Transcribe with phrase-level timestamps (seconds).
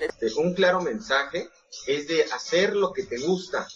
[0.00, 1.48] Este, un claro mensaje
[1.86, 3.66] es de hacer lo que te gusta.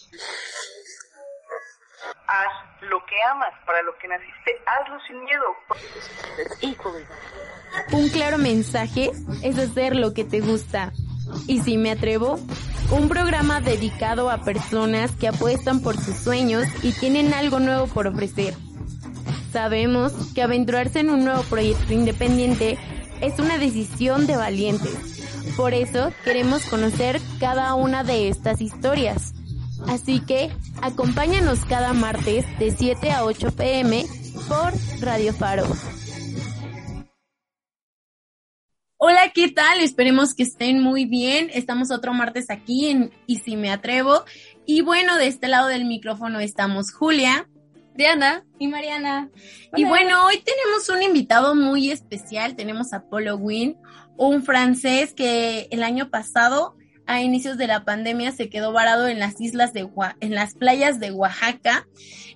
[2.27, 5.43] Haz lo que amas, para lo que naciste, hazlo sin miedo.
[7.91, 9.11] Un claro mensaje
[9.43, 10.91] es hacer lo que te gusta.
[11.47, 12.39] Y si me atrevo,
[12.91, 18.07] un programa dedicado a personas que apuestan por sus sueños y tienen algo nuevo por
[18.07, 18.53] ofrecer.
[19.51, 22.77] Sabemos que aventurarse en un nuevo proyecto independiente
[23.21, 25.53] es una decisión de valientes.
[25.55, 29.33] Por eso queremos conocer cada una de estas historias.
[29.87, 30.51] Así que
[30.81, 34.05] acompáñanos cada martes de 7 a 8 pm
[34.47, 35.65] por Radio Faro.
[39.01, 39.79] Hola, ¿qué tal?
[39.79, 41.49] Esperemos que estén muy bien.
[41.53, 44.25] Estamos otro martes aquí en Y si me atrevo.
[44.65, 47.47] Y bueno, de este lado del micrófono estamos Julia,
[47.99, 49.29] Diana y Mariana.
[49.75, 52.55] Y bueno, hoy tenemos un invitado muy especial.
[52.55, 53.75] Tenemos a Polo Win,
[54.15, 59.19] un francés que el año pasado a inicios de la pandemia se quedó varado en
[59.19, 59.89] las islas de
[60.21, 61.87] en las playas de Oaxaca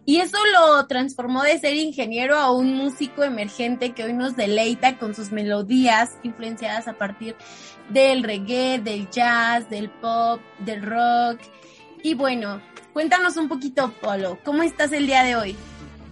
[0.04, 4.98] y eso lo transformó de ser ingeniero a un músico emergente que hoy nos deleita
[4.98, 7.38] con sus melodías influenciadas a partir
[7.88, 11.40] del reggae, del jazz, del pop, del rock.
[12.02, 12.62] Y bueno,
[12.94, 15.56] cuéntanos un poquito, Polo, ¿cómo estás el día de hoy?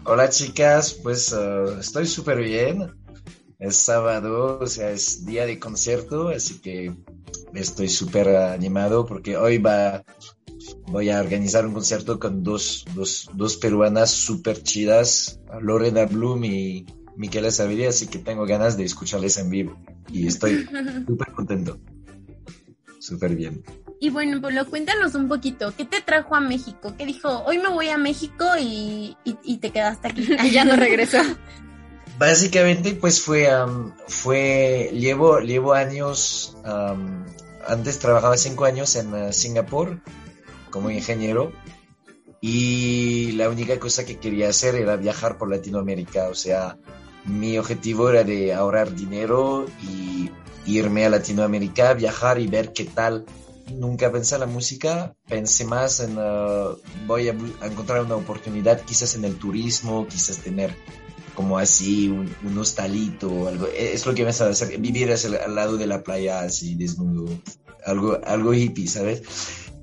[0.04, 2.92] Hola chicas, pues uh, estoy súper bien.
[3.60, 6.96] Es sábado, o sea, es día de concierto, así que
[7.54, 10.04] estoy súper animado porque hoy va,
[10.88, 16.88] voy a organizar un concierto con dos, dos, dos peruanas súper chidas, Lorena Bloom y
[17.16, 19.78] Miquela Sabiria, así que tengo ganas de escucharles en vivo
[20.10, 20.68] y estoy
[21.08, 21.80] súper contento.
[23.00, 23.64] Súper bien.
[24.04, 26.96] Y bueno, Polo, cuéntanos un poquito, ¿qué te trajo a México?
[26.98, 27.44] ¿Qué dijo?
[27.46, 30.28] Hoy me voy a México y, y, te quedaste aquí.
[30.44, 31.20] y ya no regresó.
[32.18, 33.48] Básicamente, pues fue,
[34.08, 36.58] fue, llevo, llevo años,
[37.68, 40.02] antes trabajaba cinco años en uh, Singapur
[40.72, 41.52] como ingeniero
[42.42, 46.76] y la única cosa que quería hacer era viajar por Latinoamérica, o sea,
[47.26, 50.32] mi objetivo era de ahorrar dinero y
[50.66, 53.26] irme a Latinoamérica, viajar y ver qué tal.
[53.77, 56.77] Nunca pensé en la música, pensé más en uh,
[57.08, 57.32] voy a,
[57.64, 60.76] encontrar una oportunidad quizás en el turismo, quizás tener
[61.36, 63.67] como así, un, hostalito o algo.
[63.67, 67.27] E, es lo que me hacer, vivir al lado de la playa así desnudo,
[67.86, 69.23] algo, algo hippie, ¿sabes?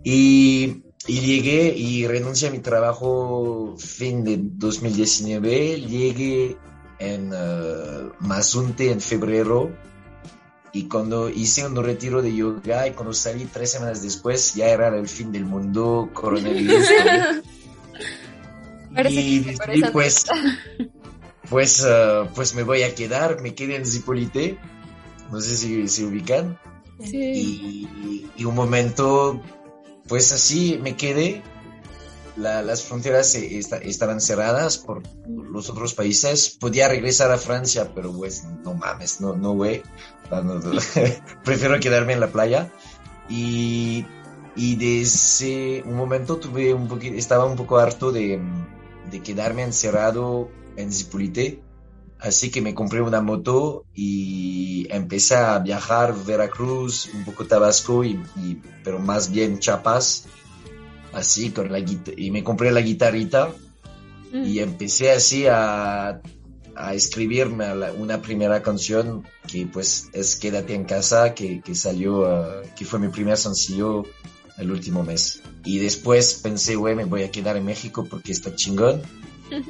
[0.05, 6.57] Y, y llegué y renuncié a mi trabajo fin de 2019, llegué
[6.99, 9.71] en uh, Mazunte en febrero
[10.73, 14.89] y cuando hice un retiro de yoga y cuando salí tres semanas después ya era
[14.89, 16.87] el fin del mundo, coronavirus.
[19.09, 20.27] y, y pues
[21.49, 24.59] pues, uh, pues me voy a quedar, me quedé en Zipolite,
[25.31, 26.59] no sé si se ubican.
[27.03, 27.89] Sí.
[28.37, 29.41] Y, un momento,
[30.09, 31.43] pues así me quedé.
[32.39, 36.51] Las fronteras estaban cerradas por los otros países.
[36.51, 39.83] Podía regresar a Francia, pero pues no mames, no, no güey.
[41.45, 42.71] Prefiero quedarme en la playa.
[43.29, 44.07] Y,
[44.57, 48.41] y desde un momento tuve un poquito, estaba un poco harto de,
[49.11, 51.63] de quedarme encerrado en Zipolite.
[52.21, 58.21] Así que me compré una moto y empecé a viajar Veracruz, un poco Tabasco, y,
[58.83, 60.27] pero más bien Chiapas.
[61.13, 63.51] Así con la y me compré la guitarrita
[64.33, 64.63] y mm.
[64.63, 66.21] empecé así a,
[66.79, 67.67] a escribirme
[67.99, 72.99] una primera canción que pues es Quédate en casa, que, que salió, uh, que fue
[72.99, 74.05] mi primer sencillo
[74.59, 75.43] el último mes.
[75.65, 79.03] Y después pensé, güey, me voy a quedar en México porque está chingón.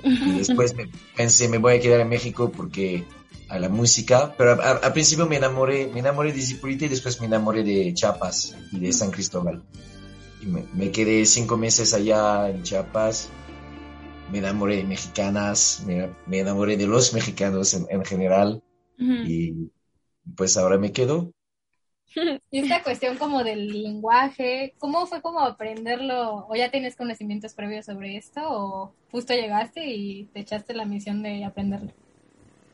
[0.05, 3.05] Y después me, pensé, me voy a quedar en México porque
[3.49, 7.27] a la música, pero al principio me enamoré, me enamoré de Zipolite y después me
[7.27, 9.63] enamoré de Chiapas y de San Cristóbal.
[10.41, 13.29] Y me, quedé cinco meses allá en Chiapas,
[14.31, 18.63] me enamoré de mexicanas, me, enamoré de los mexicanos en, general
[18.99, 19.71] y
[20.37, 21.33] pues ahora me quedo
[22.51, 26.47] y esta cuestión como del lenguaje, ¿cómo fue como aprenderlo?
[26.49, 28.41] ¿O ya tienes conocimientos previos sobre esto?
[28.45, 31.93] ¿O justo llegaste y te echaste la misión de aprenderlo?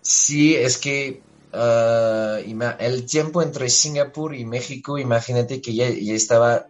[0.02, 1.22] Sí, es que
[1.52, 2.38] ah,
[2.78, 6.66] el tiempo entre Singapur y México, imagínate que ya, ya estaba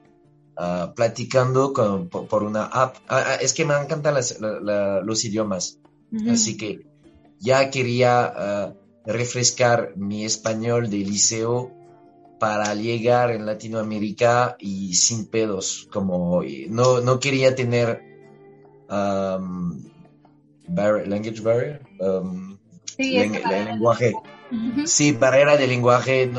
[0.56, 2.96] ah, platicando con, por, una app.
[3.08, 5.78] Ah, es que me encantan los idiomas,
[6.30, 6.86] así que
[7.38, 8.74] ya quería
[9.04, 11.72] refrescar mi español de liceo
[12.38, 18.02] para llegar en Latinoamérica y sin pedos, como no, no quería tener
[18.90, 19.82] um,
[20.66, 24.14] language barrier, um, sí, lenguaje,
[24.84, 26.30] sí, barrera de lenguaje,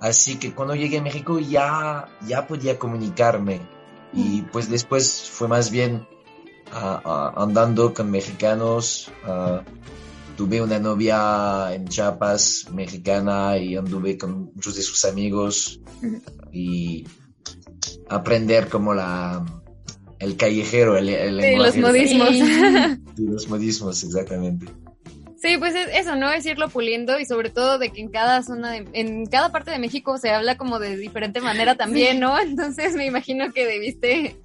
[0.00, 3.60] Así que cuando llegué a México ya, ya podía comunicarme.
[4.12, 6.06] Y pues después fue más bien
[6.72, 9.10] andando con mexicanos.
[10.36, 15.80] tuve una novia en Chiapas mexicana y anduve con muchos de sus amigos.
[16.52, 17.06] Y
[18.08, 19.44] aprender como la
[20.18, 22.30] el callejero, el, el los modismos.
[23.16, 24.66] los modismos, exactamente.
[25.46, 26.32] Sí, pues es eso, ¿no?
[26.32, 29.78] Es irlo puliendo y sobre todo de que en cada zona, en cada parte de
[29.78, 32.36] México se habla como de diferente manera también, ¿no?
[32.40, 34.36] Entonces me imagino que debiste,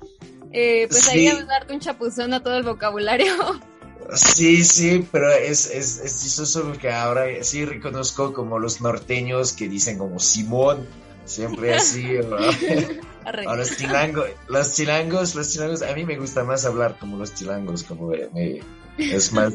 [0.51, 3.33] eh, pues ahí darte un chapuzón a todo el vocabulario.
[4.13, 9.69] Sí, sí, pero es, es, es chistoso porque ahora sí reconozco como los norteños que
[9.69, 10.85] dicen como Simón,
[11.23, 12.17] siempre así,
[13.25, 17.33] A los chilangos, los chilangos, los chilangos, a mí me gusta más hablar como los
[17.35, 18.59] chilangos, como me,
[18.97, 19.53] es más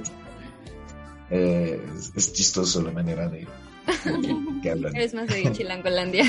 [1.31, 1.81] eh,
[2.15, 3.47] es, chistoso la manera de
[4.63, 4.95] que, hablan.
[4.97, 6.25] Eres más de Chilangolandia.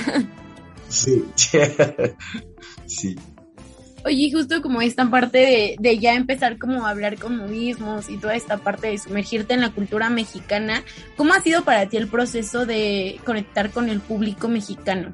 [0.90, 1.24] sí,
[2.86, 3.16] sí.
[4.06, 8.18] Oye, justo como esta parte de, de, ya empezar como a hablar con modismos y
[8.18, 10.84] toda esta parte de sumergirte en la cultura mexicana,
[11.18, 15.14] ¿cómo ha sido para ti el proceso de conectar con el público mexicano?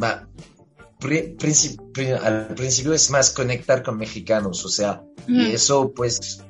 [0.00, 0.28] Va,
[1.00, 6.42] al principio es más conectar con mexicanos, o sea, y eso pues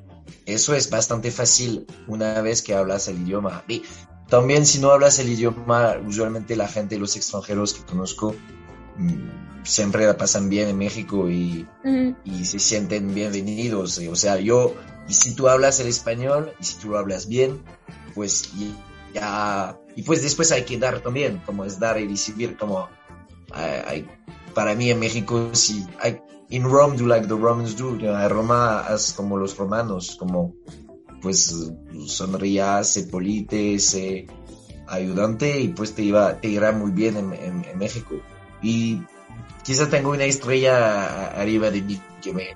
[0.49, 3.65] eso es bastante fácil una vez que hablas el idioma.
[3.69, 3.83] Y
[4.29, 8.35] también si no hablas el idioma, usualmente la gente, los extranjeros que conozco,
[8.97, 11.67] mm, siempre la pasan bien en México y,
[12.25, 13.99] y, se sienten bienvenidos.
[13.99, 14.75] O sea, yo,
[15.07, 17.63] y si tú hablas el español y si tú lo hablas bien,
[18.15, 18.51] pues
[19.13, 22.89] ya, y pues después hay que dar también, como es dar y recibir, como
[23.53, 24.09] hay,
[24.59, 27.95] para mí en México sí hay in Rome do like the Romans do.
[28.13, 30.53] A Roma haz como los romanos, como
[31.23, 31.55] pues
[32.09, 33.77] sonría, sé polite,
[34.89, 38.17] ayudante y pues te iba, te irá muy bien en, México.
[38.61, 39.01] Y
[39.63, 42.49] quizá tengo una estrella arriba de mí que me,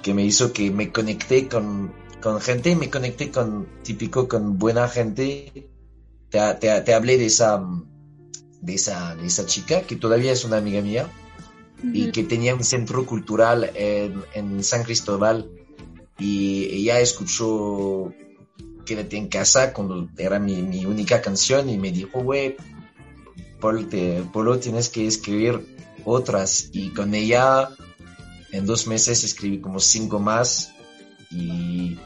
[0.00, 1.92] que me hizo que me conecté con,
[2.22, 5.68] con gente, me conecté con, típico, con buena gente.
[6.30, 7.62] Te, te, te hablé de esa,
[8.60, 11.08] de esa, de esa chica que todavía es una amiga mía
[11.92, 15.50] y que tenía un centro cultural en, en San Cristóbal
[16.18, 18.12] y ella escuchó
[18.84, 22.56] Quédate en casa cuando era mi, mi única canción y me dijo, güey,
[23.60, 25.60] Polo, tienes que escribir
[26.06, 27.68] otras y con ella
[28.50, 30.72] en dos meses escribí como cinco más
[31.30, 31.98] y,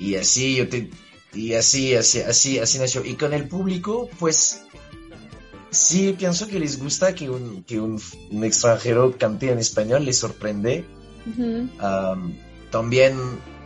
[0.00, 0.90] y así yo te
[1.34, 3.04] y así así así así nació.
[3.04, 4.64] Y con el público pues
[5.72, 7.98] Sí, pienso que les gusta que un, que un,
[8.44, 10.84] extranjero cante en español, les sorprende.
[12.70, 13.16] también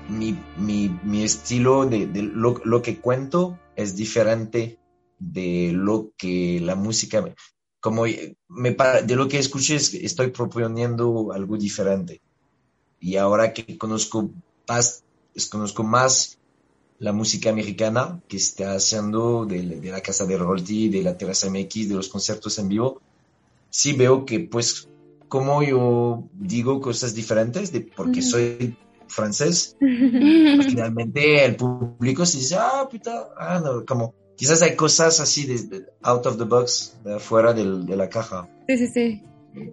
[0.08, 4.78] mi, mi, mi, estilo de, de lo, lo, que cuento es diferente
[5.18, 7.24] de lo que la música,
[7.80, 8.04] como
[8.48, 12.22] me, de lo que escuché estoy proponiendo algo diferente.
[13.00, 14.30] Y ahora que conozco
[14.68, 15.02] más,
[15.50, 16.38] conozco más
[16.98, 21.88] la música mexicana que está haciendo de, la Casa de Rolti, de la Terraza MX,
[21.88, 23.00] de los conciertos en vivo,
[23.70, 24.88] sí veo que pues
[25.28, 28.76] como yo digo cosas diferentes de porque soy
[29.08, 35.20] francés, pues, finalmente el público se dice, ah, puta, ah, no, como quizás hay cosas
[35.20, 38.48] así de, out of the box, de afuera de la caja.
[38.68, 39.22] Sí, sí, sí.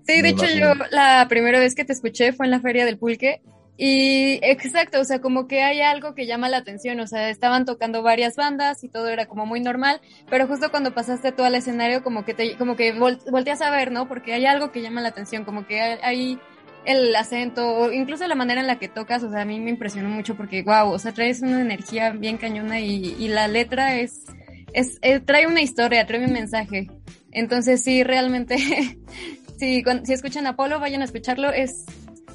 [0.07, 2.97] Sí, de hecho yo la primera vez que te escuché fue en la Feria del
[2.97, 3.41] Pulque
[3.75, 7.65] y exacto, o sea, como que hay algo que llama la atención, o sea, estaban
[7.65, 9.99] tocando varias bandas y todo era como muy normal,
[10.29, 13.91] pero justo cuando pasaste tú al escenario como que te, como que volteas a ver,
[13.91, 14.07] ¿no?
[14.07, 16.39] Porque hay algo que llama la atención, como que hay,
[16.85, 20.09] el acento, incluso la manera en la que tocas, o sea, a mí me impresionó
[20.09, 24.25] mucho porque, wow, o sea, traes una energía bien cañona y, y la letra es,
[24.73, 26.89] es, eh, trae una historia, trae un mensaje.
[27.31, 28.57] Entonces sí, realmente,
[29.57, 31.85] si, si escuchan Apolo, vayan a escucharlo, es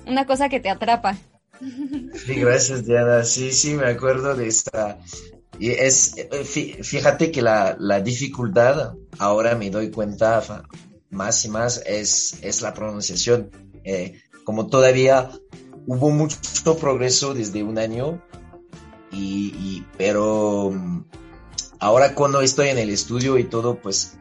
[0.08, 1.16] una cosa que te atrapa.
[1.60, 3.24] Sí, gracias Diana.
[3.24, 4.98] Sí, sí, me acuerdo de esta.
[5.58, 6.14] Y es,
[6.82, 10.42] fíjate que la, la dificultad, ahora me doy cuenta
[11.10, 13.50] más y más, es, es la pronunciación.
[13.84, 15.30] Eh, como todavía
[15.86, 18.22] hubo mucho progreso desde un año,
[19.10, 21.04] y, pero mm,
[21.80, 24.16] ahora cuando estoy en el estudio y todo, pues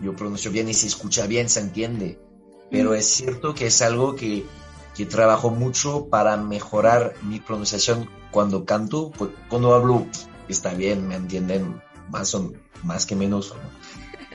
[0.00, 2.18] yo pronuncio bien y se escucha bien, se entiende.
[2.70, 4.44] Pero es cierto que es algo que
[5.00, 9.10] que trabajo mucho para mejorar mi pronunciación cuando canto.
[9.16, 10.06] Pues, cuando hablo
[10.46, 11.80] está bien, me entienden
[12.10, 12.52] más o
[12.82, 13.54] más que menos.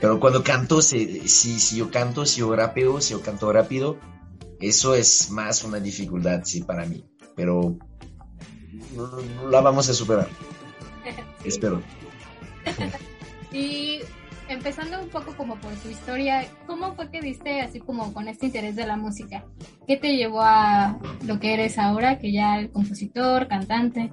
[0.00, 3.96] Pero cuando canto, si, si yo canto, si yo rapeo, si yo canto rápido,
[4.58, 7.04] eso es más una dificultad, sí, para mí.
[7.36, 7.78] Pero
[9.48, 10.28] la vamos a superar.
[11.44, 11.80] Espero.
[13.52, 14.00] y
[14.48, 18.46] empezando un poco como por tu historia, ¿cómo fue que diste así como con este
[18.46, 19.44] interés de la música?
[19.86, 24.12] ¿Qué te llevó a lo que eres ahora, que ya el compositor, cantante?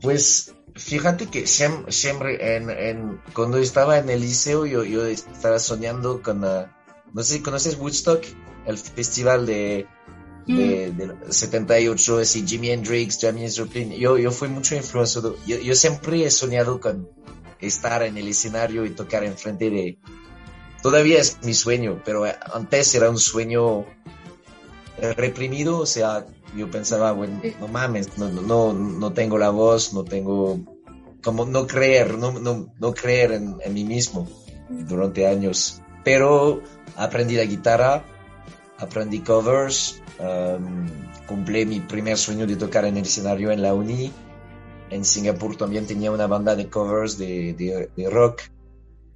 [0.00, 6.40] Pues fíjate que siempre, en, cuando estaba en el liceo yo, yo estaba soñando con,
[6.40, 8.24] no sé si conoces Woodstock,
[8.66, 9.86] el festival de,
[10.46, 12.20] de, 78, mm.
[12.20, 13.92] así Jimi Hendrix, James Joplin.
[13.92, 15.36] Yo, yo fui mucho influenciado.
[15.46, 17.08] Yo, yo siempre he soñado con
[17.62, 19.98] estar en el escenario y tocar enfrente de...
[20.82, 23.86] Todavía es mi sueño, pero antes era un sueño
[25.16, 26.26] reprimido, o sea,
[26.56, 30.60] yo pensaba, bueno, no mames, no, no, no tengo la voz, no tengo,
[31.22, 34.28] como no creer, no, no, no creer en, en mí mismo
[34.68, 35.80] durante años.
[36.04, 36.62] Pero
[36.96, 38.04] aprendí la guitarra,
[38.78, 40.88] aprendí covers, um,
[41.26, 44.12] cumplí mi primer sueño de tocar en el escenario en la uni
[44.92, 47.54] en Singapur también tenía una banda de covers de,
[47.96, 48.42] de, rock.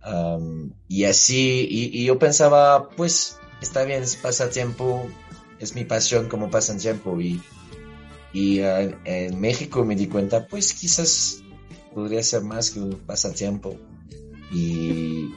[0.05, 5.07] Um, y así, y, yo pensaba, pues, está bien, es pasatiempo,
[5.59, 7.21] es mi pasión como pasatiempo.
[7.21, 7.43] Y,
[8.33, 11.43] y uh, en México me di cuenta, pues, quizás
[11.95, 13.77] podría ser más que un pasatiempo.
[14.51, 15.35] Y,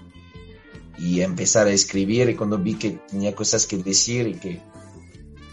[0.97, 2.29] y empezar a escribir.
[2.29, 4.61] Y cuando vi que tenía cosas que decir y que,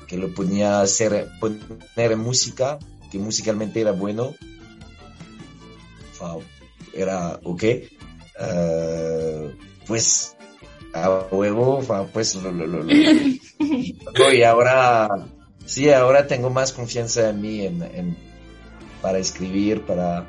[0.07, 2.79] que lo podía hacer, poner en música,
[3.11, 4.35] que musicalmente era bueno,
[6.93, 7.65] era ok,
[8.41, 9.51] uh,
[9.87, 10.37] pues
[10.93, 11.83] a huevo,
[12.13, 12.87] pues lo, lo, lo,
[14.33, 15.09] y ahora
[15.65, 18.17] sí, ahora tengo más confianza en mí en,
[19.03, 20.27] para escribir, para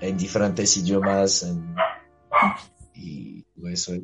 [0.00, 1.46] en diferentes idiomas
[2.94, 3.94] y eso.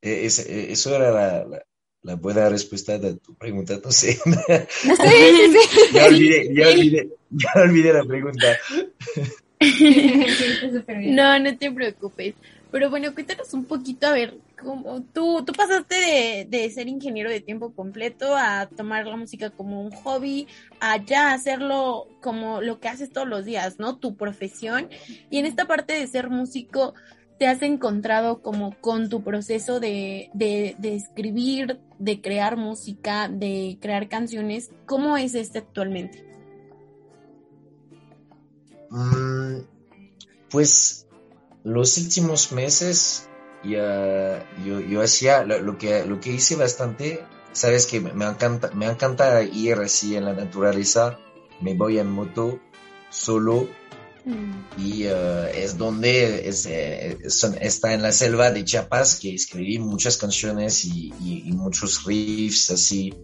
[0.00, 1.64] E, e, eso era la, la
[2.02, 4.18] buena respuesta de tu pregunta, no sé.
[4.22, 5.80] Sí, sí, sí.
[5.92, 8.46] ya, olvidé, ya, olvidé, ya olvidé la pregunta.
[11.04, 12.34] no, no te preocupes.
[12.70, 17.28] Pero bueno, cuéntanos un poquito, a ver, cómo, tú, tú pasaste de, de, ser ingeniero
[17.28, 20.48] de tiempo completo a tomar la música como un hobby,
[20.80, 23.98] a ya hacerlo como lo que haces todos los días, ¿no?
[23.98, 24.88] Tu profesión.
[25.28, 26.94] Y en esta parte de ser músico,
[27.42, 34.08] te has encontrado como con tu proceso de, de, escribir, de crear música, de crear
[34.08, 34.70] canciones?
[34.86, 36.26] ¿Cómo es este actualmente?
[38.90, 39.60] Mm,
[40.50, 41.06] pues
[41.62, 43.28] los últimos meses
[43.62, 49.40] ya, yo, hacía lo, que, lo que hice bastante, sabes que me encanta, me encanta
[49.44, 51.20] ir así en la naturaleza,
[51.60, 52.58] me voy en moto
[53.10, 53.68] solo
[54.78, 57.18] y uh, es donde eh,
[57.60, 61.12] está en la selva de Chiapas que escribí muchas canciones y,
[61.52, 63.14] muchos riffs así.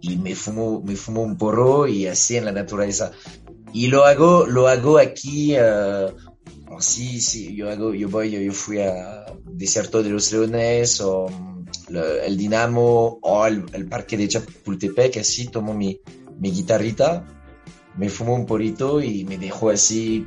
[0.00, 3.10] Y me fumo, me fumo un porro y así en la naturaleza.
[3.72, 5.56] Y lo hago, lo hago aquí.
[5.56, 6.12] Uh,
[6.80, 11.66] sí, sí, yo hago, yo voy, yo, fui a Desierto de los Leones o um,
[11.88, 16.00] el Dinamo o el, parque de Chapultepec, así tomo mi,
[16.38, 17.37] mi guitarrita
[17.98, 20.26] me fumo un porito y me dejó así.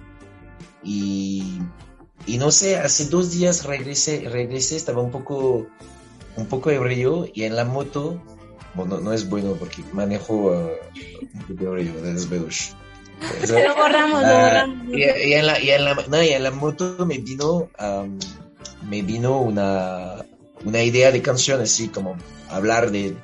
[0.83, 1.59] Y,
[2.27, 5.67] y no sé, hace dos días regresé, regresé, estaba un poco,
[6.35, 8.21] un poco ebrio y en la moto,
[8.75, 10.69] bueno, no es bueno porque manejo uh,
[11.33, 12.27] un poco ebrio, es
[13.49, 14.87] Lo borramos, lo ah, borramos.
[14.97, 18.19] Y, en la, y, en la, no, y en la moto me vino, um,
[18.89, 20.25] me vino una,
[20.65, 22.17] una idea de canción, así como
[22.49, 23.15] hablar de,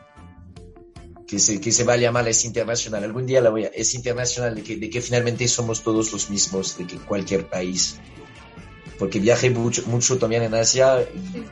[1.28, 3.04] que se, que se va a llamar Es Internacional.
[3.04, 3.68] Algún día la voy a...
[3.68, 8.00] Es Internacional, de que, de que finalmente somos todos los mismos, de que cualquier país.
[8.98, 11.44] Porque viajé mucho, mucho también en Asia y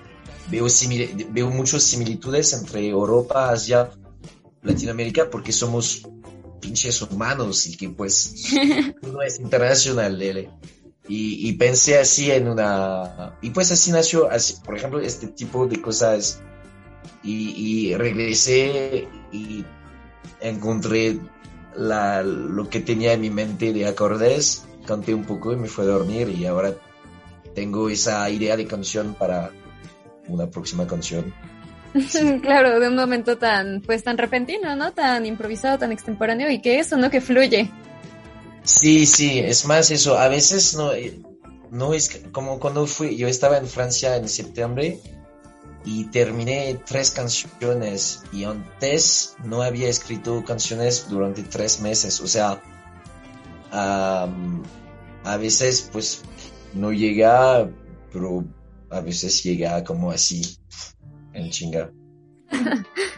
[0.50, 0.68] veo,
[1.30, 3.90] veo muchas similitudes entre Europa, Asia,
[4.64, 6.08] Latinoamérica, porque somos
[6.62, 8.46] pinches humanos y que pues
[9.02, 10.22] no es internacional.
[11.08, 13.38] Y, y, pensé así en una...
[13.42, 16.42] Y pues así nació, así, por ejemplo, este tipo de cosas
[17.24, 19.66] y, regresé y
[20.42, 21.20] encontré
[21.76, 25.86] la, lo que tenía en mi mente de acordes, canté un poco y me fui
[25.86, 26.74] a dormir y ahora
[27.54, 29.52] tengo esa idea de canción para
[30.28, 31.34] una próxima canción.
[32.42, 34.92] claro, de un momento tan, pues tan repentino, ¿no?
[34.92, 37.10] Tan improvisado, tan extemporáneo y que eso, ¿no?
[37.10, 37.72] Que fluye.
[38.64, 40.18] Sí, sí, es más eso.
[40.18, 41.20] A veces no, eh,
[41.72, 45.00] no es como cuando fui, yo estaba en Francia en septiembre
[45.86, 52.20] y terminé tres canciones y antes no había escrito canciones durante tres meses.
[52.20, 52.62] O sea,
[53.72, 56.24] a veces pues
[56.74, 57.70] no llega,
[58.12, 58.44] pero
[58.90, 60.58] a veces llega como así,
[61.34, 61.92] en chinga.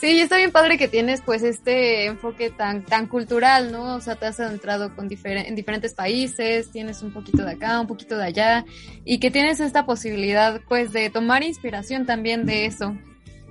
[0.00, 3.96] Sí, está bien padre que tienes pues este enfoque tan, tan cultural, ¿no?
[3.96, 7.88] O sea, te has adentrado con en diferentes países, tienes un poquito de acá, un
[7.88, 8.64] poquito de allá,
[9.04, 12.96] y que tienes esta posibilidad pues de tomar inspiración también de eso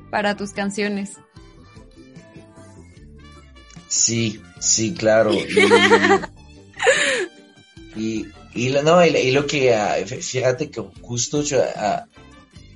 [0.09, 1.17] para tus canciones.
[3.89, 5.33] Sí, sí, claro.
[7.95, 8.25] Y,
[8.55, 12.05] y, lo, no, y, lo que, ah, fíjate que justo yo ah,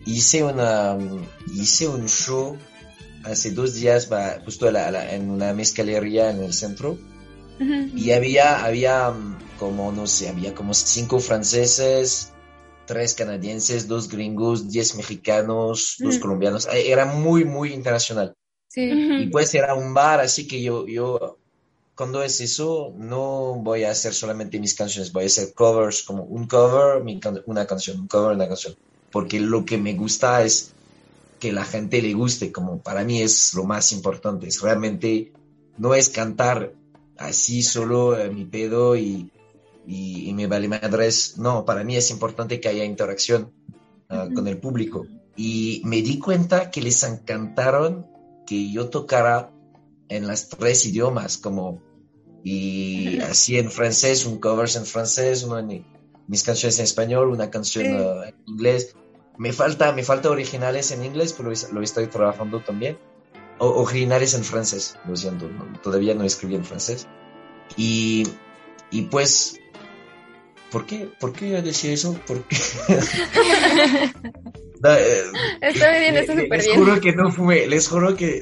[0.05, 0.97] hice, una,
[1.53, 2.57] hice un show
[3.23, 4.09] hace dos días
[4.45, 6.97] justo en una mezcalería en el centro
[7.95, 9.13] y había, había
[9.59, 12.33] como, no sé, había como cinco franceses,
[12.87, 16.67] tres canadienses, dos gringos, diez mexicanos, dos colombianos.
[16.73, 18.35] Era muy, muy internacional.
[18.67, 18.89] Sí.
[18.89, 21.37] Y pues era un bar, así que yo, yo,
[21.93, 26.23] cuando es eso, no voy a hacer solamente mis canciones, voy a hacer covers, como
[26.23, 27.03] un cover,
[27.45, 28.75] una canción, un cover, una canción.
[29.11, 30.73] Porque lo que me gusta es
[31.41, 35.33] que la gente le guste, como para mí es lo más importante, es realmente,
[35.77, 36.73] no es cantar
[37.17, 39.31] así solo mi pedo y,
[39.87, 43.51] y, me vale madres, no, para mí es importante que haya interacción
[44.09, 45.07] ah, con el público.
[45.35, 48.05] Y me di cuenta que les encantaron
[48.45, 49.51] que yo tocara
[50.09, 51.81] en las tres idiomas, como
[52.43, 55.85] y así en francés, un covers en francés, uno en
[56.27, 58.95] mis canciones en español, una canción uh, en inglés.
[59.41, 62.99] Me falta, me falta originales en inglés, pero lo estoy trabajando también.
[63.57, 65.49] O, originales en francés, lo siento,
[65.81, 67.07] todavía no escribí en francés.
[67.75, 68.27] Y,
[68.91, 69.59] y pues
[70.71, 71.09] ¿Por qué?
[71.19, 72.13] ¿Por qué decía eso?
[72.27, 72.57] ¿Por qué?
[74.83, 75.23] Eh,
[75.61, 76.59] está bien, está súper bien.
[76.59, 78.41] Les juro que no fumé, les juro que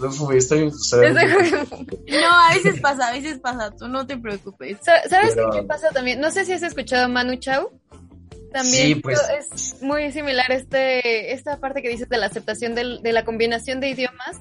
[0.00, 0.64] no fumé, estoy...
[0.64, 4.78] no, a veces pasa, a veces pasa, tú no te preocupes.
[4.82, 6.20] ¿Sabes qué pasa también?
[6.20, 7.70] No sé si has escuchado Manu Chao.
[8.52, 13.12] También sí, pues, es muy similar este, esta parte que dices de la aceptación de
[13.12, 14.40] la combinación de idiomas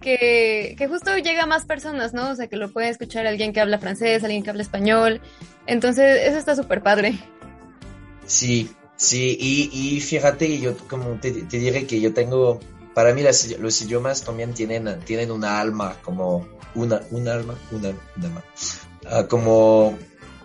[0.00, 2.30] que, justo llega a más personas, ¿no?
[2.30, 5.20] O sea, que lo puede escuchar alguien que habla francés, alguien que habla español.
[5.66, 7.18] Entonces, eso está súper padre.
[8.26, 12.60] Sí, sí, y, fíjate, yo como te, diré que yo tengo,
[12.94, 18.44] para mí los idiomas también tienen, tienen una alma, como una, un alma, una, alma.
[19.06, 19.98] Ah, como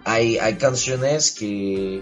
[0.05, 2.01] hay, hay canciones que,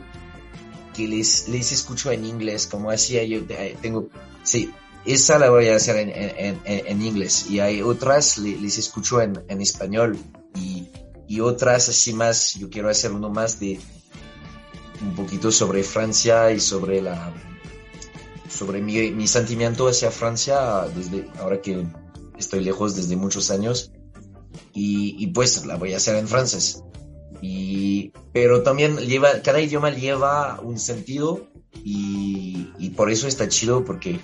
[0.94, 3.40] que les, les escucho en inglés, como hacía yo,
[3.82, 4.10] tengo,
[4.44, 4.72] sí,
[5.06, 7.50] esa la voy a hacer en, inglés.
[7.50, 10.18] Y hay otras les, escucho en, español.
[10.56, 13.80] Y, otras así más, yo quiero hacer uno más de
[15.02, 17.34] un poquito sobre Francia y sobre la
[18.50, 21.88] sobre mi, sentimiento hacia Francia desde ahora que
[22.38, 23.92] estoy lejos desde muchos años.
[24.74, 26.84] Y, pues la voy a hacer en francés
[27.42, 31.48] y pero también lleva cada idioma lleva un sentido
[31.84, 34.20] y, y por eso está chido porque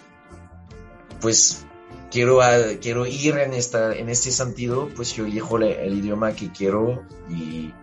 [1.19, 1.65] pues
[2.11, 2.39] quiero,
[2.81, 7.73] quiero ir en, esta, en este sentido, pues yo elijo el idioma que quiero y...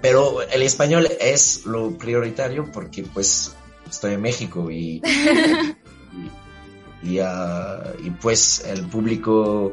[0.00, 3.54] Pero el español es lo prioritario porque pues
[3.88, 5.00] estoy en México y,
[7.04, 9.72] y, ah, y, pues el público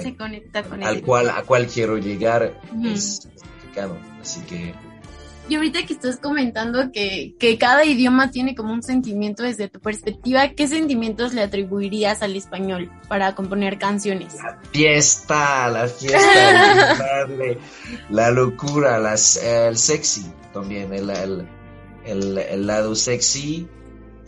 [0.00, 3.28] se conecta con al cual a cual quiero llegar es
[3.62, 4.74] mexicano así que
[5.50, 10.50] y ahorita que estás comentando que, cada idioma tiene como un sentimiento desde tu perspectiva,
[10.50, 14.36] ¿qué sentimientos le atribuirías al español para componer canciones?
[14.36, 17.26] La fiesta, la fiesta,
[18.10, 21.10] la locura, el sexy también, el,
[22.04, 23.66] el, lado sexy.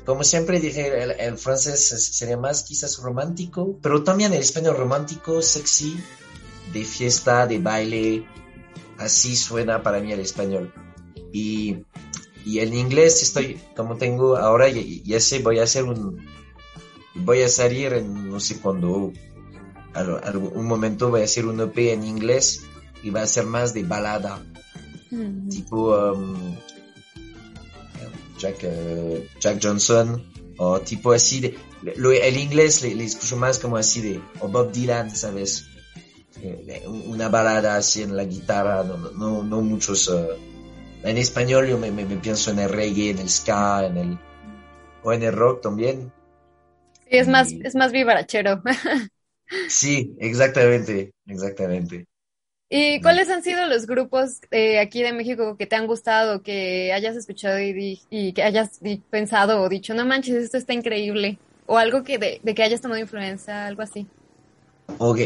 [0.05, 5.97] Como siempre dije, el, francés sería más quizás romántico, pero también el español romántico, sexy,
[6.73, 8.27] de fiesta, de baile,
[8.99, 10.73] así suena para mí el español.
[11.33, 11.85] Y,
[12.45, 16.27] y en inglés estoy, como tengo ahora, ya, sé, voy a hacer un,
[17.15, 19.13] voy a salir en, no sé cuándo,
[19.95, 22.65] algún momento voy a hacer un EP en inglés
[23.05, 24.43] y va a ser más de balada,
[25.11, 25.49] mm.
[25.49, 26.57] tipo um,
[28.43, 30.23] Jack, uh, Jack Johnson
[30.59, 35.15] o tipo así de, el inglés le, escucho más como así de, o Bob Dylan,
[35.15, 35.67] ¿sabes?
[36.43, 40.09] Eh, una balada así en la guitarra, no, no, no muchos...
[40.09, 40.27] Uh,
[41.05, 44.19] en español yo me, pienso en el reggae, en el ska, en el
[45.03, 46.13] o en el rock también.
[47.01, 48.63] Sí, es más, es más vivarachero.
[49.69, 52.07] sí, exactamente, exactamente.
[52.75, 56.91] ¿Y cuáles han sido los grupos eh, aquí de México que te han gustado, que
[56.95, 58.01] hayas escuchado y,
[58.33, 58.81] que hayas
[59.11, 61.39] pensado o dicho, no manches, esto está increíble?
[61.67, 64.07] O algo que de, que hayas tomado influencia, algo así.
[64.97, 65.19] Ok,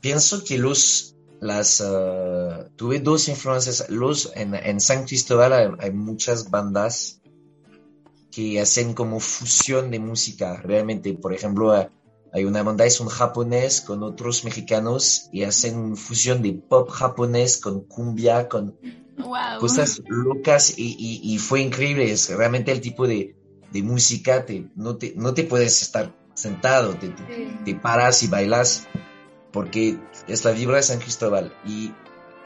[0.00, 6.50] pienso que los las uh, tuve dos influencias los en, en San Cristóbal hay, muchas
[6.50, 7.20] bandas
[8.32, 11.86] que hacen como fusión de música realmente por ejemplo uh,
[12.32, 17.58] hay una banda, es un japonés con otros mexicanos y hacen fusión de pop japonés
[17.58, 18.76] con cumbia, con
[19.58, 22.10] cosas locas y, fue increíble.
[22.10, 23.34] Es realmente el tipo de,
[23.82, 27.14] música, te, no, te, no te puedes estar sentado, te,
[27.64, 28.86] te, paras y bailas
[29.52, 31.54] porque es la vibra de San Cristóbal.
[31.66, 31.92] Y,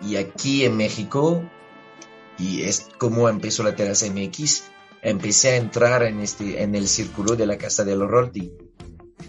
[0.01, 1.42] y aquí en México,
[2.38, 4.64] y es como empezó la Terraza MX,
[5.03, 8.53] empecé a entrar en, este, en el círculo de la Casa de los Rolti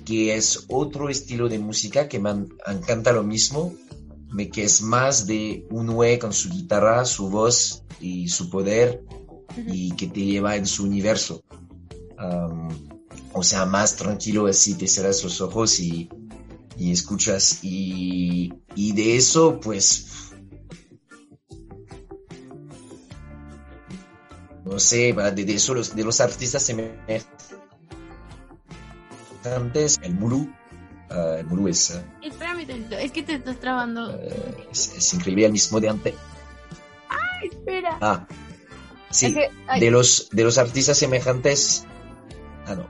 [0.03, 2.31] que es otro estilo de música que me
[2.67, 3.73] encanta lo mismo,
[4.51, 9.03] que es más de un güey con su guitarra, su voz y su poder
[9.67, 11.43] y que te lleva en su universo.
[13.33, 16.09] o sea, más tranquilo así, te cerras los ojos y,
[16.77, 17.59] y escuchas.
[17.63, 20.07] Y, y, de eso, pues...
[24.65, 26.91] No sé, de, eso los, de los artistas se me
[29.45, 30.53] antes, el Mulu.
[31.09, 31.91] Uh, el Mulu es.
[31.91, 34.15] Uh, Espérame, es que te estás trabando.
[34.15, 36.15] Uh, es, es, increíble el mismo de antes.
[37.09, 37.97] ¡Ay, espera!
[38.01, 38.27] Ah,
[39.11, 39.35] sí.
[39.79, 41.85] de, los, de los artistas semejantes.
[42.65, 42.87] Ah, no.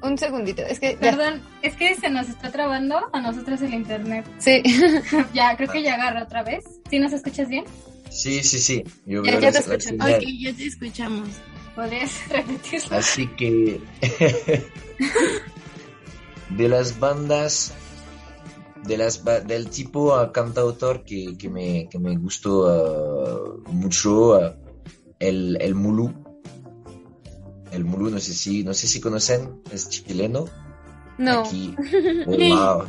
[0.00, 0.96] Un segundito, es que.
[0.96, 4.24] Perdón, es que se nos está trabando a nosotros el internet.
[4.38, 4.62] Sí.
[5.34, 6.64] ya, creo que ya agarra otra vez.
[6.88, 7.64] ¿Sí nos escuchas bien?
[8.10, 8.84] Sí, sí, sí.
[9.06, 10.08] Yo ya, ya te escuchamos.
[10.08, 11.28] Ok, ya te escuchamos.
[11.78, 12.96] ¿Podrías repetirlo?
[12.96, 13.80] Así que.
[16.50, 17.72] de las bandas
[18.84, 24.54] de las del tipo uh, cantautor que, que, me, que me gustó uh, mucho uh,
[25.20, 26.12] el, el Mulu
[27.70, 30.46] el Mulu no sé si no sé si conocen es chileno
[31.18, 31.76] no Aquí,
[32.26, 32.86] oh, wow.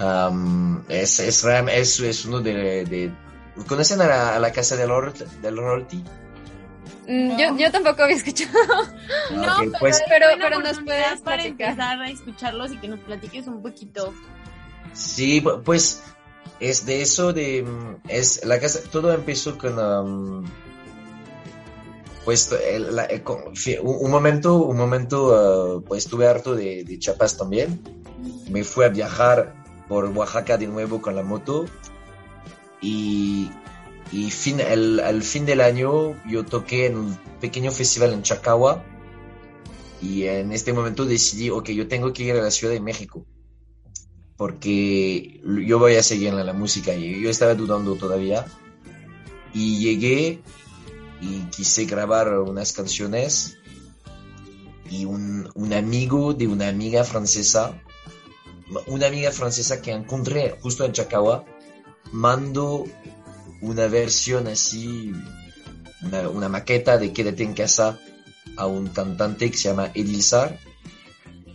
[0.00, 3.12] Um, es, es, es, es, uno de, de
[3.68, 4.90] ¿conocen a la, a la casa del,
[5.42, 6.02] del Rolti?
[7.06, 8.52] Mm, yo, yo tampoco había escuchado.
[9.34, 13.62] no, pues, pero, pero, nos puedes para empezar a escucharlos y que nos platiques un
[13.62, 14.12] poquito.
[14.92, 16.02] Sí, pues
[16.60, 20.44] es de eso de mm, es la casa todo empezó con um,
[22.24, 22.50] pues
[23.82, 27.80] un momento un momento uh, pues estuve harto de, de Chiapas también
[28.50, 29.54] me fui a viajar
[29.88, 31.66] por Oaxaca de nuevo con la moto
[32.80, 33.50] y
[34.10, 38.84] y fin, el, al fin del año yo toqué en un pequeño festival en Chacagua
[40.00, 43.26] y en este momento decidí, ok, yo tengo que ir a la Ciudad de México
[44.38, 48.46] porque yo voy a seguir en la, música y yo estaba dudando todavía
[49.52, 50.40] y llegué
[51.20, 53.58] y quise grabar unas canciones
[54.88, 57.82] y un, un amigo de una amiga francesa,
[58.86, 61.44] una amiga francesa que encontré justo en Chacagua,
[62.12, 62.84] mandó
[63.60, 65.12] una versión así,
[66.02, 67.98] una, maqueta de Quédate en casa
[68.56, 70.58] a un cantante que se llama Edilzar.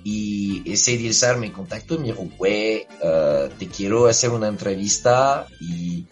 [0.03, 5.47] Y ese Edilzar me contactó y me dijo, güey, uh, te quiero hacer una entrevista
[5.61, 6.07] y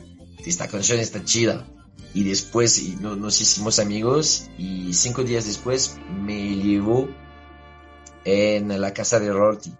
[0.45, 1.67] esta canción está chida.
[2.13, 7.09] Y después nos hicimos amigos y cinco días después me llevó
[8.25, 9.73] en la casa de Rorty.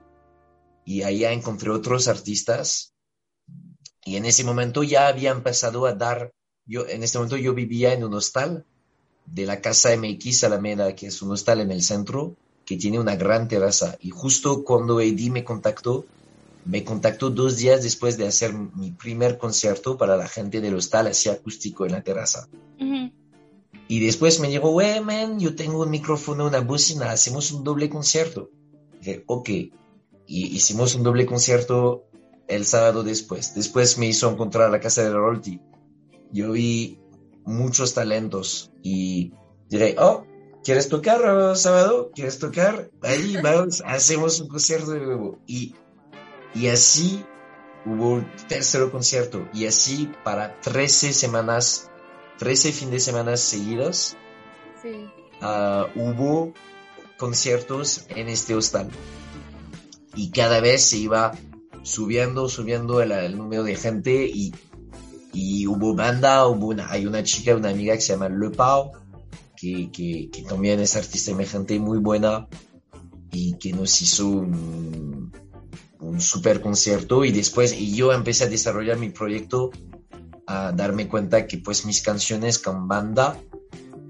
[0.85, 2.90] Y allá encontré otros artistas
[4.03, 6.31] y en ese momento ya había empezado a dar,
[6.65, 8.65] yo en este momento yo vivía en un hostal
[9.25, 12.35] de la casa MX Alameda, que es un hostal en el centro,
[12.65, 13.97] que tiene una gran terraza.
[14.01, 16.05] Y justo cuando Eddie me contactó,
[16.65, 21.07] me contactó dos días después de hacer mi primer concierto para la gente del hostal
[21.07, 22.47] así acústico en la terraza.
[23.87, 27.89] Y después me dijo, wey, man, yo tengo un micrófono, una bocina, hacemos un doble
[27.89, 28.49] concierto.
[28.99, 29.49] dije, ok.
[29.49, 32.05] Y hicimos un doble concierto
[32.51, 33.55] el sábado después.
[33.55, 35.59] Después me hizo encontrar la casa de Rolti.
[36.31, 36.99] Yo vi
[37.45, 39.33] muchos talentos y
[39.69, 40.25] diré, oh,
[40.63, 42.11] ¿quieres tocar sábado?
[42.13, 42.91] ¿Quieres tocar?
[43.01, 45.39] Ahí vamos, hacemos un concierto de nuevo.
[45.47, 45.75] Y,
[46.53, 47.25] y así
[47.85, 51.89] hubo un tercer concierto y así para 13 semanas,
[52.37, 54.17] 13 fines de semana seguidos,
[55.41, 56.53] ah, hubo
[57.17, 58.89] conciertos en este hostal.
[60.15, 61.31] Y cada vez se iba
[61.83, 64.53] subiendo, subiendo el, número de gente y,
[65.33, 68.51] y, hubo banda, hubo una, hay una chica, una amiga que se llama Le
[69.55, 69.91] que,
[70.31, 72.47] que, también es artista emergente muy buena
[73.31, 75.31] y que nos hizo un,
[75.99, 79.69] un super concierto y después y yo empecé a desarrollar mi proyecto
[80.47, 83.37] a darme cuenta que pues mis canciones con banda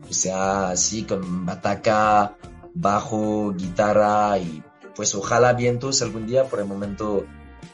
[0.09, 2.37] o sea así con bataca
[2.73, 4.63] bajo guitarra y
[4.95, 7.25] pues ojalá vientos algún día por el momento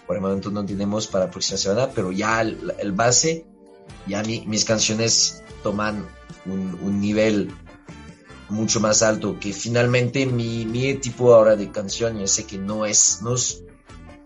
[0.06, 3.45] por el momento no tenemos para la próxima semana, pero ya el, base,
[4.08, 6.06] ya mis canciones toman
[6.45, 7.52] un, nivel
[8.50, 12.86] mucho más alto, que finalmente mi, mi tipo ahora de canción, yo sé que no
[12.86, 13.63] es, no es,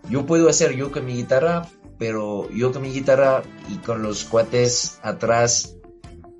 [0.08, 4.24] yo puedo hacer yo con mi guitarra, pero yo con mi guitarra y con los
[4.24, 5.74] cuates atrás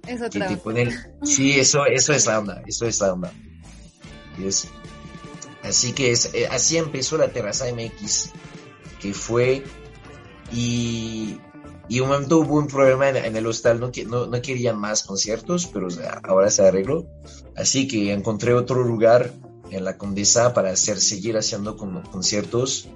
[0.06, 0.92] Es que te ponen,
[1.24, 3.32] sí, eso, eso es la onda, eso es la onda.
[4.38, 4.68] Y es-
[5.62, 8.30] así que es, eh, así empezó la Terraza MX,
[9.02, 9.64] que fue,
[10.52, 11.38] y,
[11.88, 15.02] y un momento hubo un problema en, en el hostal, no, no, no querían más
[15.02, 15.88] conciertos, pero
[16.22, 17.06] ahora se arregló.
[17.56, 19.32] Así que encontré otro lugar
[19.70, 22.88] en la Condesa para hacer, seguir haciendo con- conciertos.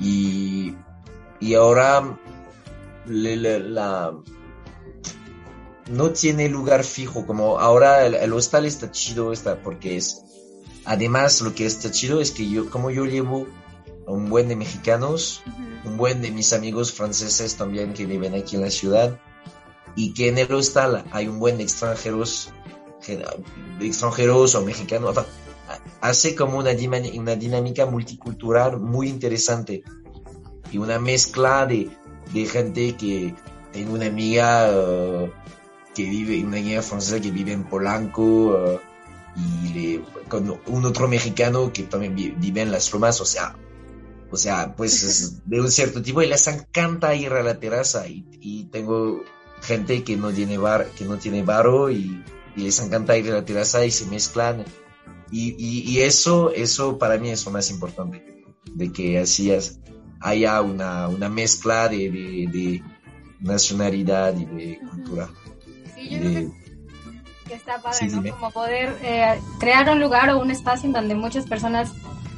[0.00, 0.74] Y,
[1.40, 2.18] y ahora
[3.06, 4.12] le- la,
[5.90, 10.22] no tiene lugar fijo, como ahora el, el hostal está chido, está, porque es,
[10.84, 13.46] además lo que está chido es que yo, como yo llevo
[14.06, 15.42] un buen de mexicanos,
[15.84, 19.18] un buen de mis amigos franceses también que viven aquí en la ciudad,
[19.96, 22.52] y que en el hostal hay un buen de extranjeros,
[23.80, 25.24] extranjeros o mexicanos, enfin,
[26.00, 29.82] hace como una, dinámica multicultural muy interesante
[30.70, 31.90] y una mezcla de,
[32.32, 33.34] de gente que
[33.72, 35.32] tengo una amiga eh,
[35.94, 38.80] que vive, una amiga francesa que vive en Polanco eh,
[39.36, 43.56] y le- con un otro mexicano que también vi- vive en Las Lomas, o sea,
[44.34, 48.06] o sea, pues es de un cierto tipo y les encanta ir a la terraza
[48.08, 49.22] y, y tengo
[49.62, 52.22] gente que no tiene bar, que no tiene varo y,
[52.56, 54.64] y les encanta ir a la terraza y se mezclan
[55.30, 59.52] y, eso, eso para mí es lo más importante, de que así
[60.20, 62.82] haya una, una mezcla de, de, de
[63.40, 65.28] nacionalidad y de cultura.
[65.94, 66.50] Sí, yo creo que,
[67.48, 68.30] que está padre, Sí, ¿no?
[68.30, 71.92] Como poder eh, crear un lugar o un espacio en donde muchas personas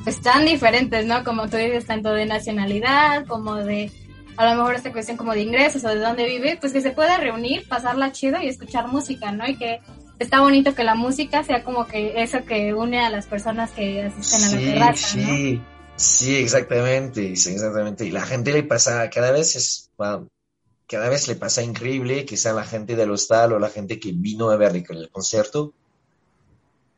[0.06, 1.24] pues, están diferentes, ¿no?
[1.24, 3.90] Como tú dices, tanto de nacionalidad como de
[4.36, 6.92] a lo mejor esta cuestión como de ingresos o de dónde vive, pues que se
[6.92, 9.48] pueda reunir, pasarla chido y escuchar música, ¿no?
[9.48, 9.80] Y que
[10.20, 14.04] está bonito que la música sea como que eso que une a las personas que
[14.04, 15.40] asisten a la Sí, terraza, ¿no?
[15.40, 15.66] sí,
[15.96, 18.04] sí, exactamente, sí, exactamente.
[18.06, 20.28] Y la gente le pasa, cada vez es, wow,
[20.86, 24.12] cada vez le pasa increíble que sea la gente del hostal o la gente que
[24.12, 25.74] vino a ver el, el concierto.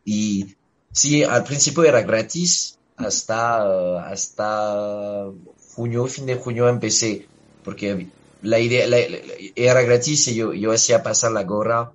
[0.04, 0.56] Y
[0.92, 5.26] sí, al principio era gratis, hasta, hasta
[5.74, 7.26] junio, fin de junio empecé,
[7.64, 8.08] porque
[8.42, 9.18] la idea la- la-
[9.56, 11.92] era gratis y yo, yo hacía pasar la gorra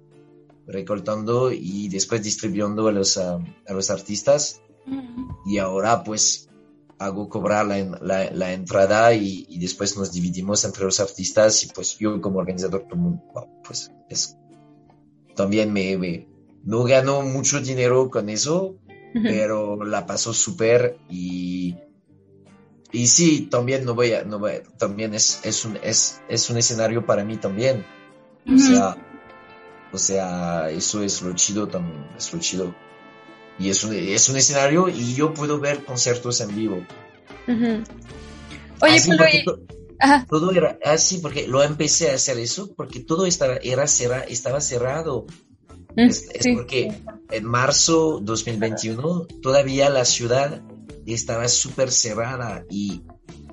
[0.67, 4.61] recortando y después distribuyendo a los, ah, a los artistas.
[5.45, 6.49] Y ahora pues
[6.99, 11.67] hago cobrar la, la, la entrada y, y después nos dividimos entre los artistas y
[11.67, 12.85] pues yo como organizador
[13.65, 14.37] pues es
[15.35, 16.27] también me, me-
[16.63, 18.75] no gano mucho dinero con eso
[19.21, 21.76] pero la pasó súper y
[22.91, 26.49] y sí también no voy a no voy a- también es es un es, es
[26.49, 27.86] un escenario para mí también.
[28.54, 28.97] O sea
[29.91, 32.76] o sea eso es lo chido también es lo chido.
[33.60, 36.86] Y es un, es un escenario y yo puedo ver conciertos en vivo.
[37.47, 37.84] Ujú.
[38.82, 39.60] Oye, Así Polo, porque y- to-
[39.99, 40.26] Ajá.
[40.30, 44.60] todo era así porque lo empecé a hacer eso porque todo estaba era cerra, estaba
[44.60, 45.26] cerrado
[45.95, 46.53] Mm, es, es sí.
[46.53, 46.91] porque
[47.32, 50.62] en marzo 2021 todavía la ciudad
[51.06, 53.01] estaba súper cerrada y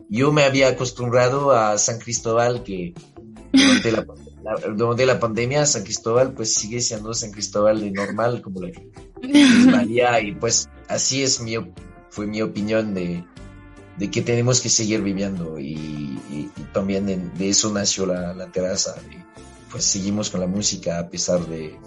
[0.08, 2.94] yo me había acostumbrado a San Cristóbal que
[3.52, 4.06] durante la,
[4.42, 8.70] la- durante la pandemia San Cristóbal pues sigue siendo San Cristóbal de normal como la
[9.22, 11.56] les valía y pues así es mi
[12.10, 13.24] fue mi opinión de,
[13.98, 18.32] de que tenemos que seguir viviendo y, y- y también de, de eso nació la,
[18.34, 19.16] la terraza y
[19.70, 21.78] pues seguimos con la música a pesar de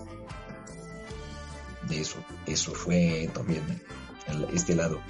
[1.88, 3.62] de eso eso fue también
[4.28, 5.02] el- este lado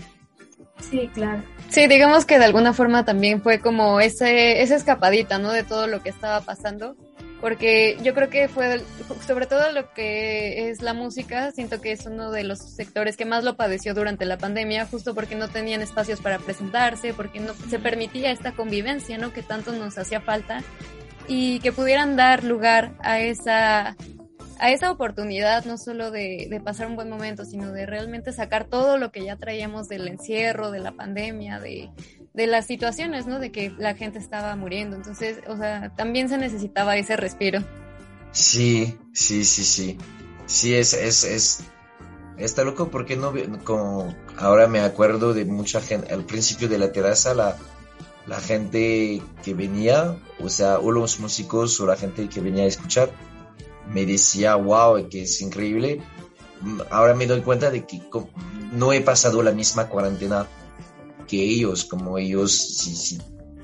[0.89, 1.41] Sí, claro.
[1.69, 5.51] Sí, digamos que de alguna forma también fue como ese, esa escapadita, ¿no?
[5.51, 6.95] De todo lo que estaba pasando.
[7.39, 8.81] Porque yo creo que fue,
[9.25, 13.25] sobre todo lo que es la música, siento que es uno de los sectores que
[13.25, 17.53] más lo padeció durante la pandemia, justo porque no tenían espacios para presentarse, porque no
[17.69, 19.31] se permitía esta convivencia, ¿no?
[19.33, 20.63] Que tanto nos hacía falta
[21.27, 23.95] y que pudieran dar lugar a esa
[24.63, 28.63] a esa oportunidad no solo de, de pasar un buen momento, sino de realmente sacar
[28.63, 31.89] todo lo que ya traíamos del encierro, de la pandemia, de,
[32.33, 33.39] de las situaciones, ¿no?
[33.39, 34.95] De que la gente estaba muriendo.
[34.95, 37.61] Entonces, o sea, también se necesitaba ese respiro.
[38.31, 39.97] Sí, sí, sí, sí.
[40.45, 41.65] Sí, es, es, es,
[42.37, 43.33] está loco porque no,
[43.65, 47.57] como ahora me acuerdo de mucha gente, al principio de la terraza, la,
[48.27, 52.67] la gente que venía, o sea, o los músicos o la gente que venía a
[52.67, 53.11] escuchar,
[53.89, 56.01] me decía, wow, que es increíble.
[56.61, 58.01] Mm, Ahora me doy cuenta de que
[58.71, 60.47] no he pasado la misma cuarentena
[61.27, 63.17] que ellos, como ellos, si, si,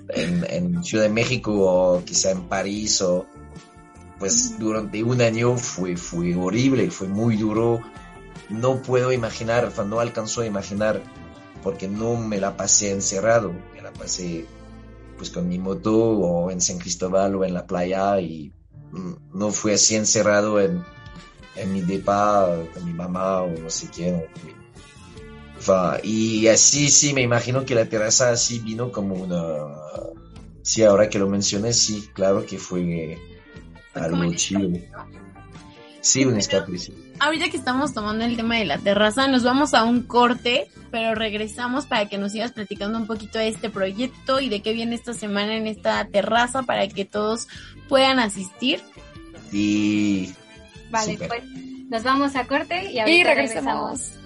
[0.09, 3.25] en, en Ciudad de México o quizá en París o
[4.17, 7.81] pues durante un año fue, fue horrible, fue muy duro
[8.49, 11.01] no puedo imaginar, no alcanzó a imaginar,
[11.63, 14.45] porque no me la pasé encerrado, me la pasé
[15.17, 18.53] pues con mi moto o en San Cristóbal o en la playa y
[18.91, 20.83] no fui así encerrado en,
[21.55, 24.25] en mi depa con mi mamá o no sé quién.
[26.03, 29.75] y así sí, me imagino que la terraza así vino como una...
[30.61, 33.17] Sí, ahora que lo mencioné, sí, claro que fue
[33.93, 34.69] algo chido.
[36.01, 36.77] Sí, un escape,
[37.19, 41.15] Ahorita que estamos tomando el tema de la terraza, nos vamos a un corte, pero
[41.15, 44.95] regresamos para que nos sigas platicando un poquito de este proyecto y de qué viene
[44.95, 47.47] esta semana en esta terraza para que todos
[47.89, 48.81] puedan asistir.
[49.51, 50.33] Sí.
[50.89, 51.43] Vale, pues
[51.89, 54.18] nos vamos a corte y regresamos.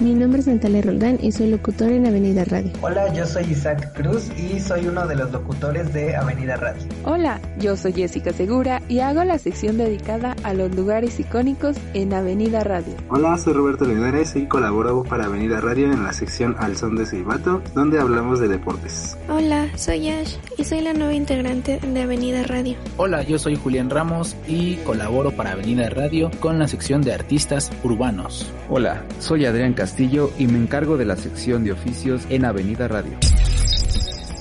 [0.00, 2.72] Mi nombre es Natalia Roldán y soy locutor en Avenida Radio.
[2.80, 6.82] Hola, yo soy Isaac Cruz y soy uno de los locutores de Avenida Radio.
[7.04, 12.12] Hola, yo soy Jessica Segura y hago la sección dedicada a los lugares icónicos en
[12.14, 12.94] Avenida Radio.
[13.10, 17.06] Hola, soy Roberto Linares y colaboro para Avenida Radio en la sección Al Son de
[17.06, 19.16] Silbato, donde hablamos de deportes.
[19.28, 22.76] Hola, soy Ash y soy la nueva integrante de Avenida Radio.
[22.96, 27.70] Hola, yo soy Julián Ramos y colaboro para Avenida Radio con la sección de artistas
[27.84, 28.50] urbanos.
[28.68, 33.18] Hola, soy Adrián Castillo y me encargo de la sección de oficios en Avenida Radio.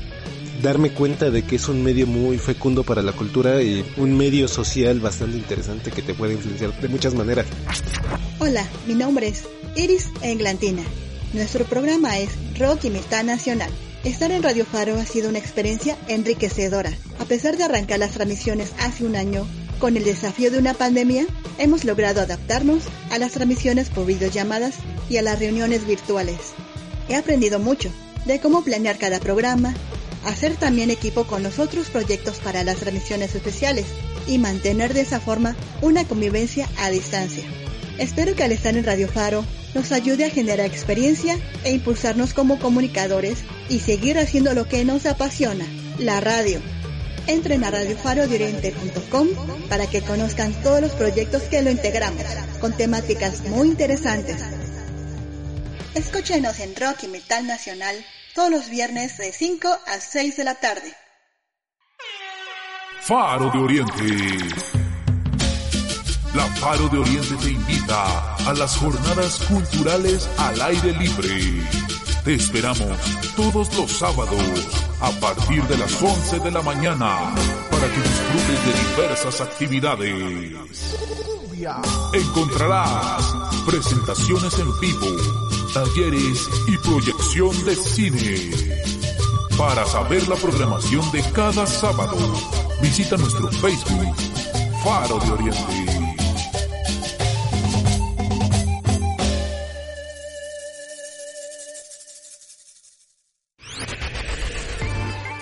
[0.62, 4.48] Darme cuenta de que es un medio muy fecundo para la cultura y un medio
[4.48, 7.48] social bastante interesante que te puede influenciar de muchas maneras.
[8.38, 10.84] Hola, mi nombre es Iris Englantina.
[11.34, 13.72] Nuestro programa es Rock y Metal Nacional.
[14.04, 16.92] Estar en Radio Faro ha sido una experiencia enriquecedora.
[17.20, 19.46] A pesar de arrancar las transmisiones hace un año,
[19.80, 21.28] con el desafío de una pandemia,
[21.60, 24.74] hemos logrado adaptarnos a las transmisiones por videollamadas
[25.08, 26.38] y a las reuniones virtuales.
[27.10, 27.92] He aprendido mucho
[28.26, 29.76] de cómo planear cada programa,
[30.26, 33.86] hacer también equipo con los otros proyectos para las transmisiones especiales
[34.26, 37.44] y mantener de esa forma una convivencia a distancia.
[38.00, 42.60] Espero que al estar en Radio Faro nos ayude a generar experiencia e impulsarnos como
[42.60, 45.66] comunicadores y seguir haciendo lo que nos apasiona,
[45.98, 46.62] la radio.
[47.28, 49.28] Entren a radiofarodioriente.com
[49.70, 52.24] para que conozcan todos los proyectos que lo integramos,
[52.60, 54.38] con temáticas muy interesantes.
[55.94, 57.96] Escúchenos en Rock y Metal Nacional
[58.34, 60.94] todos los viernes de 5 a 6 de la tarde.
[63.02, 64.91] Faro de Oriente
[66.34, 71.62] la Faro de Oriente te invita a las jornadas culturales al aire libre.
[72.24, 72.98] Te esperamos
[73.36, 74.68] todos los sábados
[75.02, 77.34] a partir de las 11 de la mañana
[77.70, 80.54] para que disfrutes de diversas actividades.
[82.14, 85.08] Encontrarás presentaciones en vivo,
[85.74, 88.52] talleres y proyección de cine.
[89.58, 92.18] Para saber la programación de cada sábado,
[92.82, 94.16] visita nuestro Facebook
[94.84, 96.01] Faro de Oriente.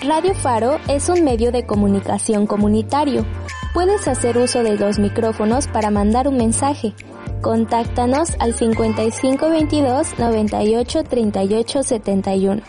[0.02, 3.26] Radio Faro es un medio de comunicación comunitario.
[3.74, 6.94] Puedes hacer uso de dos micrófonos para mandar un mensaje.
[7.42, 12.62] Contáctanos al 5522 98 38 71.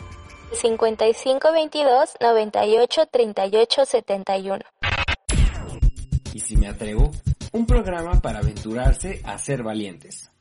[0.52, 4.60] 5522 98 38 71.
[6.34, 7.12] Y si me atrevo,
[7.54, 10.32] un programa para aventurarse a ser valientes.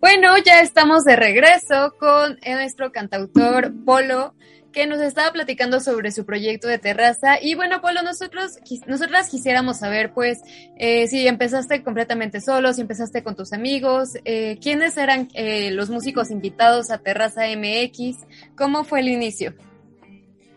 [0.00, 4.34] Bueno, ya estamos de regreso con nuestro cantautor Polo
[4.78, 7.42] que nos estaba platicando sobre su proyecto de terraza.
[7.42, 10.38] Y bueno, Polo, nosotros, nosotras quisiéramos saber, pues,
[10.76, 15.90] eh, si empezaste completamente solo, si empezaste con tus amigos, eh, quiénes eran eh, los
[15.90, 18.18] músicos invitados a Terraza MX,
[18.56, 19.52] cómo fue el inicio.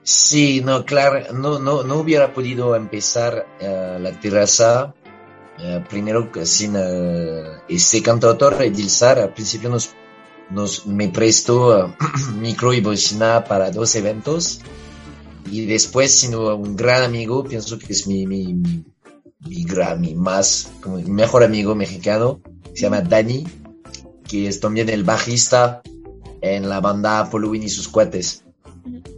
[0.03, 4.93] Sí, no, claro, no, no, no hubiera podido empezar la terraza
[5.89, 6.75] primero sin
[7.67, 9.95] ese cantautor Edilzar, al principio nos
[10.51, 11.89] nos, me prestó uh,
[12.39, 14.61] micro y bocina para dos eventos.
[15.49, 19.65] Y después, sino un gran amigo, pienso que es mi, mi, mi,
[19.99, 22.41] mi, más, como mi mejor amigo mexicano,
[22.73, 23.45] se llama Dani,
[24.27, 25.81] que es también el bajista
[26.41, 28.43] en la banda Apollo y sus cuates.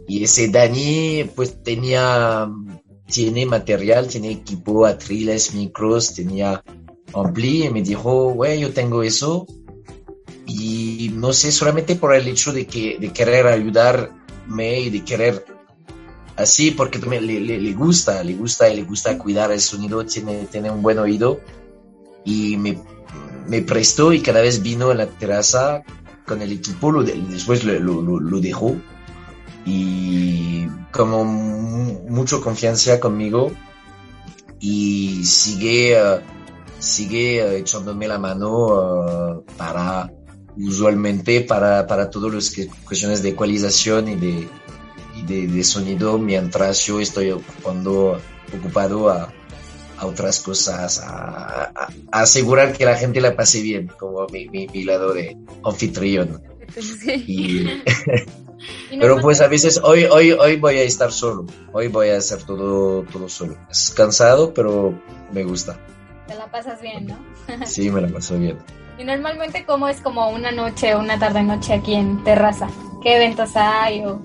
[0.08, 2.50] Y ese Dani, pues tenía,
[3.06, 6.62] tiene material, tiene equipo, atriles, micros, tenía
[7.12, 9.46] ampli, y me dijo, güey, yo tengo eso,
[10.46, 15.44] y no sé, solamente por el hecho de, que, de querer ayudarme y de querer
[16.36, 20.46] así, porque le, le, le, gusta, le gusta y le gusta cuidar el sonido, tiene,
[20.50, 21.40] tiene un buen oído
[22.24, 22.78] y me,
[23.46, 25.82] me prestó y cada vez vino en la terraza
[26.26, 28.74] con el equipo, lo después lo, lo, lo, dejó
[29.66, 33.52] y como mucho confianza conmigo
[34.58, 36.20] y sigue, uh,
[36.78, 40.10] sigue uh, echándome la mano uh, para
[40.56, 44.48] usualmente para, para todas las cuestiones de ecualización y de,
[45.16, 48.20] y de, sonido mientras yo estoy ocupando,
[48.56, 49.32] ocupado a,
[49.98, 51.72] a otras cosas, a,
[52.10, 56.42] asegurar que la gente la pase bien, como mi, mi, lado de anfitrión.
[58.90, 62.42] pero pues a veces hoy, hoy, hoy voy a estar solo, hoy voy a hacer
[62.44, 63.56] todo, todo solo.
[63.70, 64.98] Es cansado, pero
[65.32, 65.78] me gusta.
[66.26, 67.18] Te la pasas bien, ¿no?
[67.66, 68.58] sí, me la paso bien.
[68.98, 72.68] Y normalmente, ¿cómo es como una noche o una tarde-noche aquí en Terraza?
[73.02, 74.04] ¿Qué eventos hay?
[74.04, 74.22] O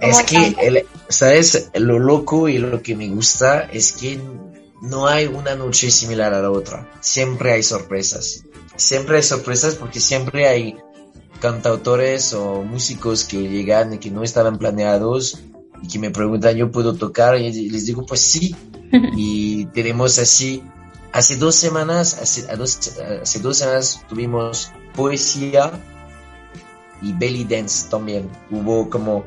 [0.00, 1.70] es que, ¿sabes?
[1.74, 4.18] Lo loco y lo que me gusta es que
[4.80, 6.88] no hay una noche similar a la otra.
[7.00, 8.44] Siempre hay sorpresas.
[8.76, 10.76] Siempre hay sorpresas porque siempre hay
[11.40, 15.40] cantautores o músicos que llegan y que no estaban planeados
[15.82, 17.38] y que me preguntan, ¿yo puedo tocar?
[17.38, 18.56] Y les digo, pues sí.
[19.16, 20.62] y tenemos así
[21.12, 25.72] Hace dos semanas, hace, dos, semanas tuvimos poesía
[27.02, 28.30] y belly dance también.
[28.50, 29.24] Hubo como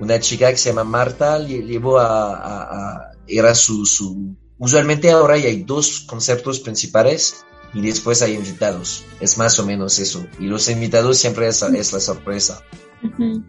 [0.00, 6.00] una chica que se llama Marta, llevó a, era su, su, usualmente ahora hay dos
[6.00, 9.04] conceptos principales y después hay invitados.
[9.20, 10.26] Es más o menos eso.
[10.38, 12.62] Y los invitados siempre es, es la sorpresa.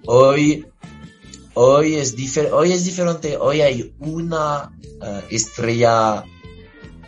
[0.06, 0.68] Hoy,
[1.54, 2.14] hoy es,
[2.52, 3.38] hoy es diferente.
[3.38, 4.72] Hoy hay una
[5.02, 6.26] eh, estrella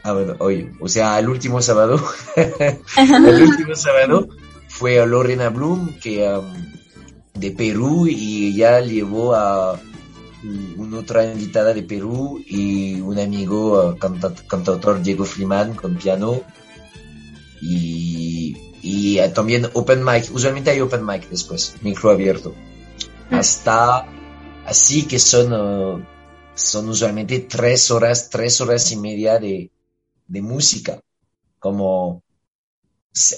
[0.04, 2.02] Ah, bueno, hoy, o sea, el último sábado,
[2.36, 4.30] el último sábado
[4.68, 6.28] fue Lorena Bloom, que
[7.36, 9.80] de Perú, y ella llevó a
[10.78, 16.42] una otra invitada de Perú y un amigo cantautor Diego Freeman con piano
[17.62, 22.56] y, y también open mic, usualmente hay open mic después, micro abierto.
[23.30, 23.36] Mm.
[23.36, 24.08] Hasta
[24.66, 26.04] así que son, uh,
[26.56, 29.70] son usualmente tres horas, tres horas y media de,
[30.32, 31.02] de música,
[31.60, 32.24] como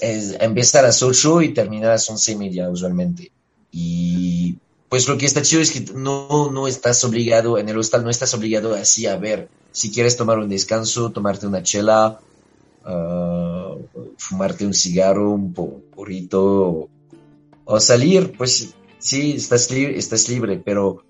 [0.00, 3.32] empieza a las 8 y termina a las 11 y media usualmente.
[3.72, 4.56] Y
[4.88, 8.10] pues lo que está chido es que no, no estás obligado, en el hostal no
[8.10, 12.20] estás obligado así a ver, si quieres tomar un descanso, tomarte una chela,
[12.84, 13.74] ah,
[14.16, 16.88] fumarte un cigarro, un porrito,
[17.64, 21.02] o, salir, pues sí, estás, libre, estás libre, pero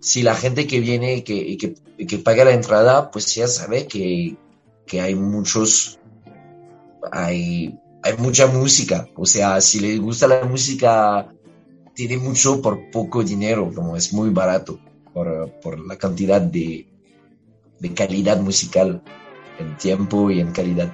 [0.00, 1.74] si la gente que viene que, y que,
[2.06, 4.36] que paga la entrada, pues ya sabe que,
[4.88, 6.00] que hay muchos,
[7.12, 9.08] hay, hay mucha música.
[9.14, 11.32] O sea, si les gusta la música,
[11.94, 14.80] tiene mucho por poco dinero, como es muy barato
[15.12, 16.86] por, la cantidad de,
[17.80, 19.02] de, calidad musical
[19.58, 20.92] en tiempo y en calidad.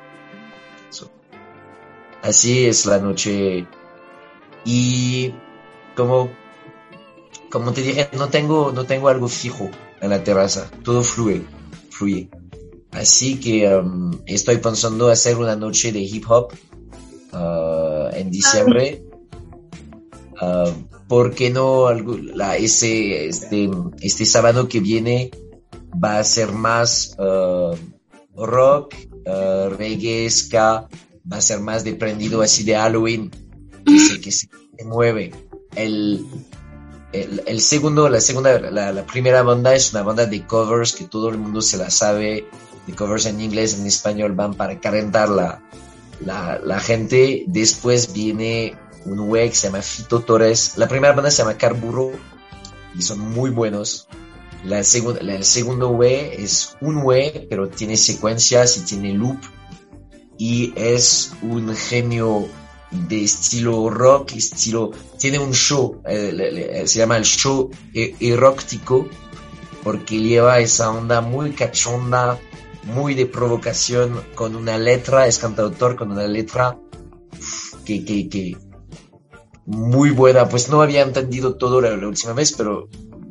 [2.22, 3.66] Así es la noche.
[4.64, 5.34] Y
[5.95, 6.30] como,
[7.51, 9.68] como te dije, no tengo, no tengo algo fijo
[10.01, 10.70] en la terraza.
[10.82, 11.42] Todo fluye,
[11.90, 12.30] fluye.
[12.95, 16.53] Así que um, estoy pensando hacer una noche de hip hop
[17.32, 19.05] uh, en diciembre.
[20.40, 20.70] Uh,
[21.09, 23.68] ¿Por qué no la, ese, este,
[24.01, 25.30] este sábado que viene
[26.03, 27.76] va a ser más uh,
[28.36, 28.95] rock,
[29.76, 30.88] reggae, ska,
[31.30, 33.30] va a ser más deprendido así de Halloween,
[33.84, 34.49] que se, que se
[34.84, 35.32] mueve.
[35.76, 36.26] El,
[37.12, 41.05] el, el, segundo, la segunda, la, la, primera banda es una banda de covers que
[41.05, 42.47] todo el mundo se la sabe,
[42.87, 45.62] de covers en inglés, en español, van para calentar la,
[46.20, 47.45] la, gente.
[47.47, 50.74] Después viene un güey que se llama Fito Torres.
[50.76, 52.12] La primera banda se llama Carburo
[52.97, 54.09] y son muy buenos.
[54.64, 59.39] La segunda, el segundo W es un W, pero tiene secuencias y tiene loop.
[60.39, 62.49] Y es un genio
[62.91, 69.09] de estilo rock, estilo, tiene un show, eh, se llama el show e-, erótico,
[69.82, 72.39] porque lleva esa onda muy cachonda,
[72.87, 76.78] muy de provocación, con una letra, es cantautor con una letra
[77.85, 78.57] que, que, que
[79.66, 82.89] muy buena, pues no había entendido todo la, última vez, pero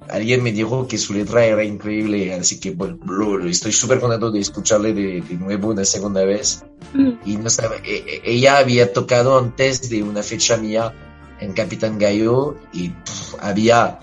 [0.10, 2.97] alguien me dijo que su letra era increíble, así que bueno,
[3.47, 6.64] estoy súper contento de escucharle de, de, nuevo una segunda vez.
[6.93, 7.12] Mm.
[7.26, 10.93] Y no sabe, e, e, ella había tocado antes de una fecha mía
[11.39, 12.91] en Capitán Gallo y
[13.39, 13.99] había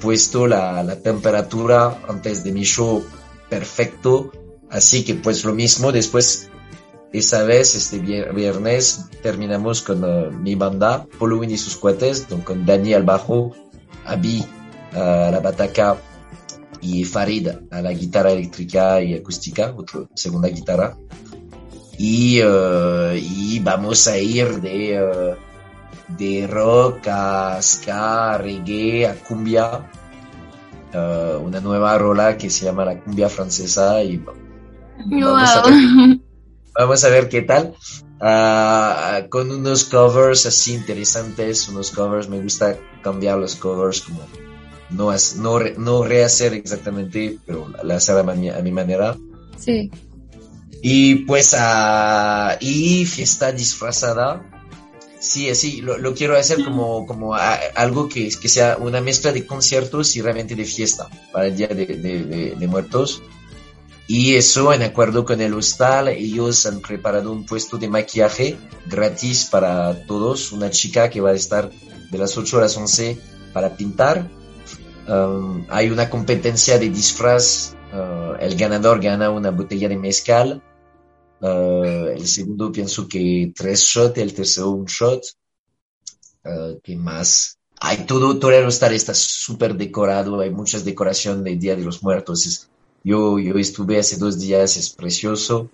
[0.00, 3.04] puesto la, la, temperatura antes de mi show
[3.48, 4.32] perfecto,
[4.74, 6.50] así que pues lo mismo después
[7.14, 12.92] esa vez, este viernes, terminamos con uh, mi banda, Polo y sus cohetes, con Dani
[12.92, 13.52] al bajo,
[14.04, 14.44] Abi
[14.92, 15.96] a la bataca
[16.80, 20.98] y Farid a la guitarra eléctrica y acústica, otra segunda guitarra.
[21.98, 29.88] Y, uh, y vamos a ir de, uh, de rock a ska, reggae, a cumbia,
[30.92, 34.22] una nueva rola que se llama la cumbia francesa y
[34.98, 36.18] vamos a ver
[36.76, 37.74] Vamos a ver qué tal.
[38.20, 44.20] Ah, con unos covers así interesantes, unos covers, me gusta cambiar los covers como
[44.90, 49.16] no, no, no rehacer exactamente, pero la hacer a, mi, manera.
[49.58, 49.90] Sí.
[50.82, 54.50] Y pues, uh, y fiesta disfrazada.
[55.20, 60.16] Sí, así, lo, quiero hacer como, como algo que, que sea una mezcla de conciertos
[60.16, 63.22] y realmente de fiesta para el Día de, de, de Muertos.
[64.06, 69.46] Y eso, en acuerdo con el hostal, ellos han preparado un puesto de maquillaje gratis
[69.46, 70.52] para todos.
[70.52, 71.70] Una chica que va a estar
[72.10, 73.18] de las 8 a las 11
[73.52, 74.28] para pintar.
[75.08, 77.74] Um, hay una competencia de disfraz.
[77.92, 80.62] Uh, el ganador gana una botella de mezcal.
[81.40, 85.24] Uh, el segundo pienso que tres shots, el tercero un shot.
[86.44, 87.58] Uh, ¿Qué más?
[87.80, 90.40] Hay todo, todo el hostal está súper decorado.
[90.40, 92.46] Hay muchas decoraciones del Día de los Muertos.
[92.46, 92.70] Es,
[93.04, 95.70] yo, yo estuve hace dos días, es precioso.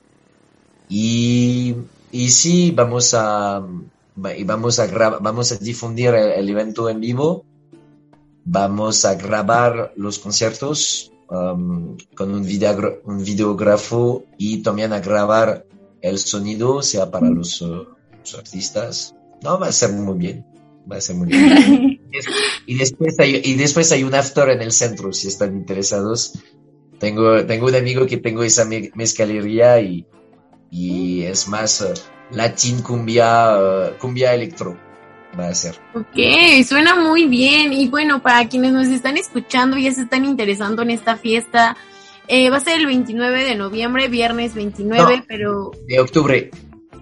[0.89, 1.77] Y,
[2.11, 3.65] y sí, vamos a,
[4.17, 4.87] vamos a,
[5.21, 7.45] vamos a difundir el, evento en vivo.
[8.45, 12.47] Vamos a grabar los conciertos um, con un,
[13.05, 15.67] un videógrafo y también a grabar
[16.01, 17.87] el sonido, sea para los, uh,
[18.19, 19.15] los artistas.
[19.43, 20.45] No, va a ser muy bien.
[20.91, 22.01] Va a ser muy bien.
[22.67, 26.33] y, después hay, y después hay un after en el centro, si están interesados.
[27.01, 30.05] Tengo, tengo un amigo que tengo esa mezcalería y,
[30.71, 31.95] y es más uh,
[32.37, 34.77] latín cumbia, uh, cumbia electro.
[35.39, 35.77] Va a ser.
[35.95, 37.73] Ok, suena muy bien.
[37.73, 41.77] Y bueno, para quienes nos están escuchando y ya se están interesando en esta fiesta,
[42.29, 45.71] eh, va a ser el 29 de noviembre, viernes 29, pero...
[45.87, 46.51] De octubre.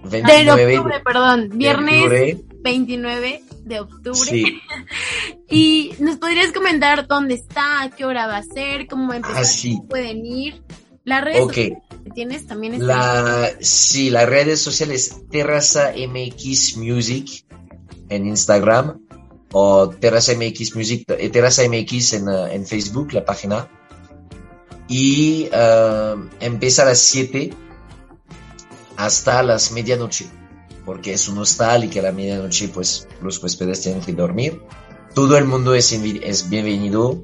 [0.04, 1.50] 29 de octubre, perdón.
[1.54, 4.60] Viernes 29 de octubre.
[5.48, 9.86] y nos podrías comentar dónde está, a qué hora va a ser, cómo empezar, ah,
[9.88, 10.62] pueden ir.
[11.04, 11.78] Las redes que
[12.14, 17.46] tienes también la, Sí, las redes sociales Terraza MX Music
[18.10, 19.00] en Instagram
[19.52, 23.68] o Terraza MX Music, eh, Terraza MX en, uh, en Facebook, la página.
[24.88, 27.50] Y uh, empieza a las 7
[28.96, 30.26] hasta las medianoche
[30.88, 34.62] porque es un hostal y que a la medianoche pues los huéspedes tienen que dormir.
[35.14, 37.22] Todo el mundo es, es bienvenido.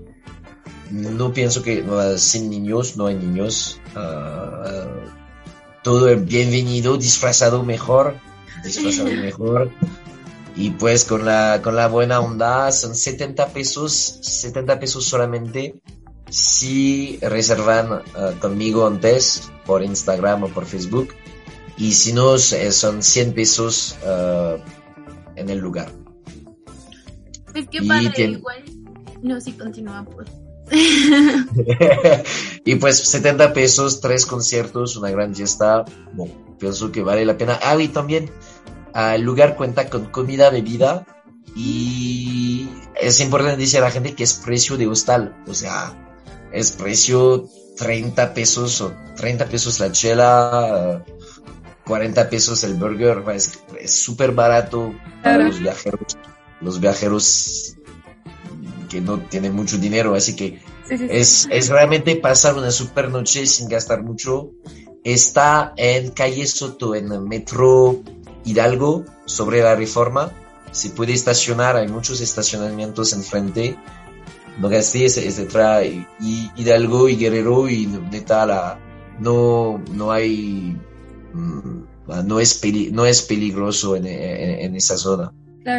[0.91, 1.83] No pienso que
[2.19, 3.81] sin niños, no hay niños.
[3.97, 5.09] Uh,
[5.83, 8.17] todo el bienvenido, disfrazado mejor,
[8.63, 9.71] disfrazado mejor.
[10.57, 15.77] Y pues con la, con la buena onda son 70 pesos, 70 pesos solamente
[16.29, 21.15] si reservan uh, conmigo antes por Instagram o por Facebook
[21.77, 24.59] y si no son 100 pesos uh,
[25.37, 25.91] en el lugar.
[27.53, 28.65] Pues qué padre, igual.
[29.23, 30.29] No, sí, continúa, pues.
[32.65, 35.85] y pues 70 pesos, tres conciertos, una gran fiesta.
[36.13, 37.59] Bueno, pienso que vale la pena.
[37.63, 38.31] Ah, y también
[38.95, 41.07] el lugar cuenta con comida, bebida
[41.55, 42.69] y
[43.01, 45.37] es importante decir a la gente que es precio de hostal.
[45.47, 45.95] O sea,
[46.53, 51.05] es precio 30 pesos o 30 pesos la chela.
[51.87, 56.17] 40 pesos el burger, es súper barato para los viajeros,
[56.61, 57.77] los viajeros
[58.89, 63.69] que no tienen mucho dinero, así que es, es realmente pasar una super noche sin
[63.69, 64.51] gastar mucho.
[65.03, 68.03] Está en calle Soto, en el metro
[68.45, 70.33] Hidalgo, sobre la reforma.
[70.71, 73.77] Se puede estacionar, hay muchos estacionamientos enfrente.
[74.59, 75.85] Nogastí, etc.
[75.85, 78.79] Y, y Hidalgo y Guerrero y neta la,
[79.19, 80.77] no, no hay,
[81.35, 82.61] no es,
[82.93, 85.33] no es peligroso en, en, esa zona.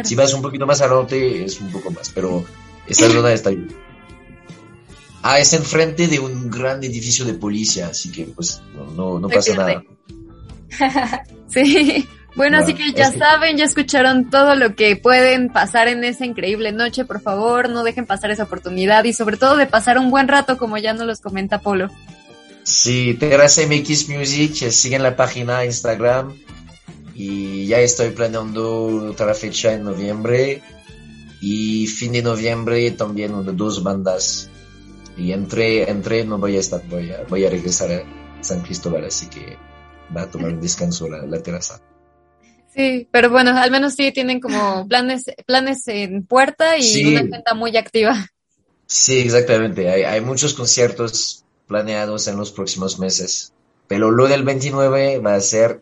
[0.04, 2.44] Si vas un poquito más al norte es un poco más, pero
[2.86, 3.68] esta zona está bien.
[5.22, 8.62] Ah, es enfrente de un gran edificio de policía, así que pues
[8.94, 9.82] no, no, pasa nada.
[11.48, 12.06] sí.
[12.36, 16.70] Bueno, así que ya saben, ya escucharon todo lo que pueden pasar en esa increíble
[16.70, 17.06] noche.
[17.06, 20.58] Por favor, no dejen pasar esa oportunidad y sobre todo de pasar un buen rato,
[20.58, 21.88] como ya nos los comenta Polo.
[22.66, 26.36] Sí, Terraza MX Music, siguen la página Instagram
[27.14, 30.62] y ya estoy planeando otra fecha en noviembre
[31.40, 34.50] y fin de noviembre también dos bandas
[35.16, 38.02] y entre, entre no voy a estar, voy a, voy a regresar a
[38.42, 39.56] San Cristóbal, así que
[40.14, 41.80] va a tomar un descanso la, la terraza.
[42.74, 47.54] Sí, pero bueno, al menos sí tienen como planes, planes en puerta y una cuenta
[47.54, 48.28] muy activa.
[48.86, 49.88] Sí, exactamente.
[49.88, 53.52] Hay, hay muchos conciertos planeados en los próximos meses.
[53.88, 55.80] Pero lo del 29 va a ser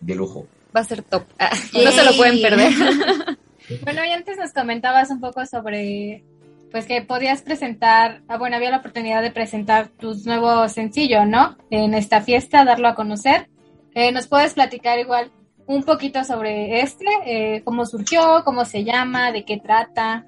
[0.00, 0.46] de lujo.
[0.74, 1.24] Va a ser top.
[1.38, 2.72] Ah, no se lo pueden perder.
[3.84, 6.24] bueno, y antes nos comentabas un poco sobre
[6.70, 11.58] pues que podías presentar, ah, bueno, había la oportunidad de presentar tus nuevos sencillo, ¿no?
[11.70, 13.50] En esta fiesta, darlo a conocer.
[13.94, 15.30] Eh, ¿Nos puedes platicar igual
[15.66, 17.04] un poquito sobre este?
[17.26, 18.42] Eh, ¿Cómo surgió?
[18.44, 19.32] ¿Cómo se llama?
[19.32, 20.24] ¿De qué trata?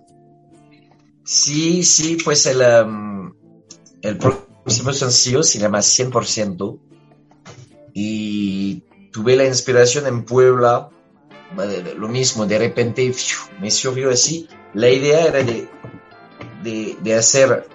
[1.24, 3.32] Sí, sí, pues el, um,
[4.02, 4.18] el
[4.64, 6.78] próximo sencillo se llama 100%
[7.94, 10.90] y tuve la inspiración en Puebla,
[11.96, 13.14] lo mismo, de repente
[13.60, 14.48] me surgió así.
[14.72, 15.68] La idea era de
[16.64, 17.68] de, de hacer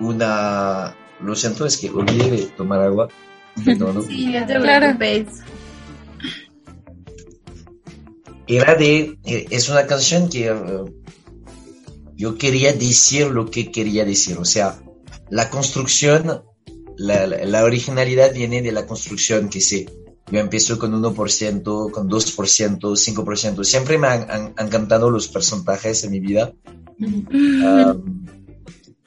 [0.00, 0.96] una...
[1.22, 3.08] Lo siento, es que olvidé de tomar agua.
[3.56, 4.02] Sí, claro.
[8.46, 9.18] Era de...
[9.24, 10.54] Eh, es una canción que eh,
[12.14, 14.38] yo quería decir lo que quería decir.
[14.38, 14.80] O sea,
[15.30, 16.42] la construcción,
[16.96, 19.86] la, la, originalidad viene de la construcción que sé.
[20.30, 23.64] Yo empiezo con 1%, con 2%, 5%.
[23.64, 26.52] Siempre me han, han, han encantado los porcentajes en mi vida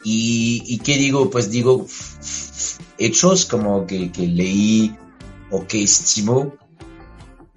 [0.03, 1.29] y, qué digo?
[1.29, 1.85] Pues digo
[2.97, 4.95] hechos como que, leí
[5.49, 6.53] o que estimo,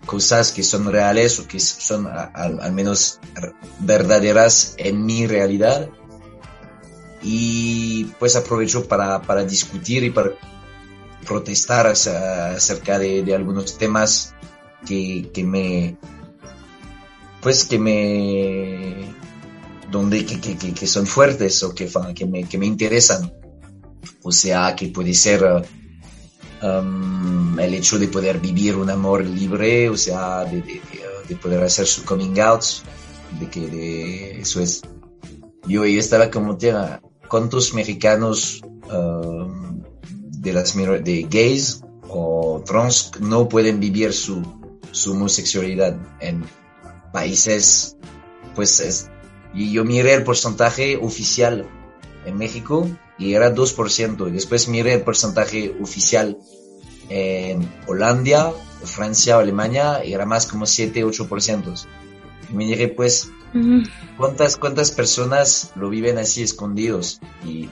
[0.04, 3.20] cosas que son reales o que son al, menos
[3.80, 5.90] verdaderas en mi realidad.
[7.22, 10.32] Y pues aprovecho para, discutir y para
[11.26, 14.34] protestar acerca de, algunos temas
[14.86, 15.96] que, que me
[17.40, 19.14] pues que me
[19.90, 21.88] donde, que, que, que, son fuertes o que,
[22.26, 23.32] me, que me interesan.
[24.22, 25.44] O sea, que puede ser
[26.62, 30.62] um, el hecho de poder vivir un amor libre, o sea, de,
[31.28, 32.64] de, poder hacer su coming out,
[33.38, 34.82] de que de, eso es.
[35.66, 39.82] Yo, yo estaba como, tía, ¿cuántos mexicanos um,
[40.30, 44.42] de las gays o trans no pueden vivir su,
[44.92, 46.44] su homosexualidad en
[47.12, 47.96] países,
[48.54, 49.10] pues es,
[49.54, 51.66] y yo miré el porcentaje oficial
[52.26, 54.28] en México y era 2%.
[54.28, 56.38] Y después miré el porcentaje oficial
[57.08, 58.52] en Holanda,
[58.84, 61.86] Francia Alemania y era más como 7, 8%.
[62.50, 63.30] Y me dije, pues,
[64.16, 67.20] ¿cuántas, ¿cuántas personas lo viven así escondidos?
[67.44, 67.68] Y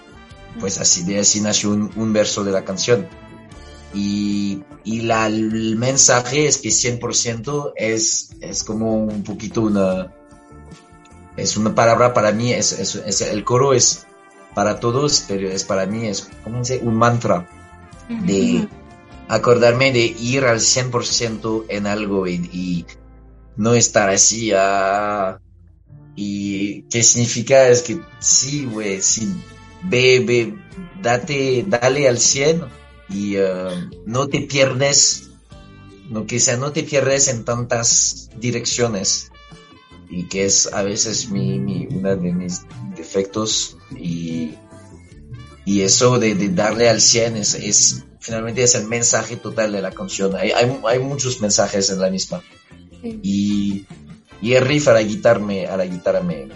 [0.60, 3.08] pues así de así nació un, verso de la canción.
[3.92, 10.12] Y, y la, el mensaje es que 100% es, es como un poquito una,
[11.36, 14.06] es una palabra para mí, es, es, el coro es
[14.54, 17.48] para todos, pero es para mí, es como un mantra
[18.08, 18.68] de
[19.28, 22.86] acordarme de ir al 100% en algo y,
[23.56, 24.52] no estar así.
[24.54, 25.38] Ah,
[26.16, 29.34] y qué significa es que sí, güey, sí,
[29.82, 30.54] ve,
[31.02, 32.62] date, dale al 100
[33.08, 35.30] y ah, no te pierdes,
[36.08, 39.30] no que no te pierdes en tantas direcciones
[40.08, 42.62] y que es a veces mi, mi uno de mis
[42.96, 44.54] defectos y,
[45.64, 49.82] y eso de, de, darle al 100 es, es, finalmente es el mensaje total de
[49.82, 50.36] la canción.
[50.36, 52.42] Hay, hay, hay muchos mensajes en la misma.
[53.04, 53.86] Y,
[54.40, 56.46] y, el riff a la guitarra me, a la guitarra me,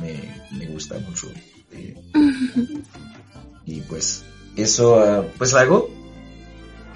[0.00, 1.28] me, me, gusta mucho.
[3.66, 4.24] y pues
[4.56, 5.90] eso, ah, pues lo hago.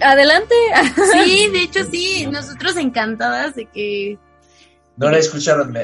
[0.00, 0.54] Adelante.
[1.24, 4.18] Sí, de hecho sí, nosotros encantadas de que
[4.96, 5.74] no la escucharon,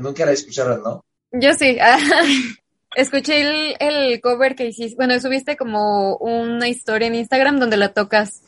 [0.00, 1.04] nunca la escucharon, ¿no?
[1.32, 1.76] Yo sí.
[2.96, 4.96] Escuché el, el, cover que hiciste.
[4.96, 8.42] Bueno, subiste como una historia en Instagram donde la tocas.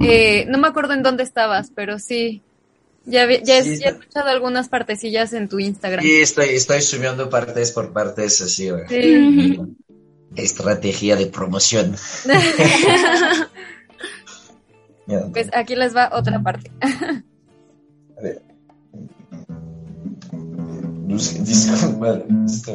[0.00, 2.42] Eh, no me acuerdo en dónde estabas, pero sí.
[3.08, 6.04] Ya, ya, he- escuchado algunas partecillas en tu Instagram.
[6.04, 8.84] Y estoy, estoy subiendo partes por partes así, güey.
[8.88, 9.58] Sí.
[10.36, 11.94] Estrategia de promoción.
[15.32, 16.70] Pues aquí les va otra parte.
[16.82, 18.42] a ver.
[22.46, 22.72] Está-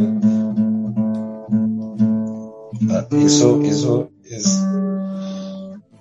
[2.89, 4.59] Ah, eso, eso es.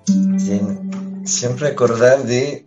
[0.09, 0.91] Bien,
[1.24, 2.64] siempre acordar de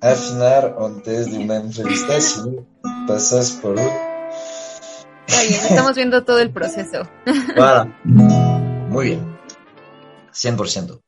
[0.00, 2.40] afinar antes de una entrevista si
[3.06, 3.90] pasas por un.
[5.28, 7.08] Estamos viendo todo el proceso.
[7.56, 7.84] Para.
[8.04, 9.36] Muy bien.
[10.32, 11.00] 100%.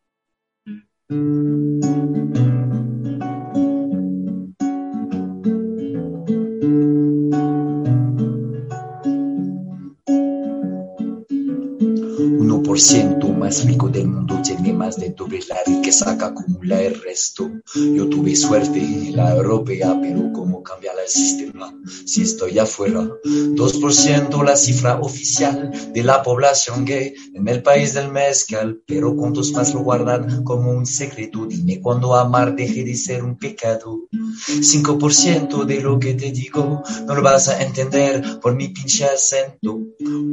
[12.41, 13.18] Uno por ciento
[13.49, 17.51] más rico del mundo tiene más de doble la riqueza que acumula el resto.
[17.75, 21.75] Yo tuve suerte en la europea, pero ¿cómo cambia el sistema
[22.05, 23.09] si estoy afuera?
[23.25, 29.51] 2% la cifra oficial de la población gay en el país del mezcal, pero ¿cuántos
[29.53, 31.47] más lo guardan como un secreto?
[31.47, 34.09] Dime cuándo amar deje de ser un pecado.
[34.13, 39.81] 5% de lo que te digo no lo vas a entender por mi pinche acento.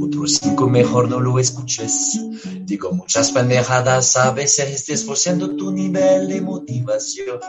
[0.01, 2.20] Otros 5 mejor no lo escuches.
[2.66, 7.39] Digo muchas pendejadas, a veces 10% tu nivel de motivación.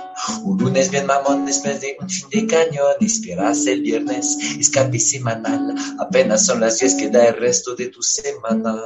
[0.44, 2.96] Un lunes bien mamón después de un fin de cañón.
[3.00, 5.74] Esperas el viernes, escape semanal.
[5.98, 8.76] Apenas son las 10 que da el resto de tu semana.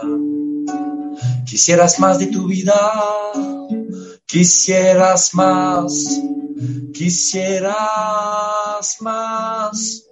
[1.44, 2.80] Quisieras más de tu vida,
[4.26, 6.20] quisieras más,
[6.94, 7.74] quisieras
[9.00, 10.09] más.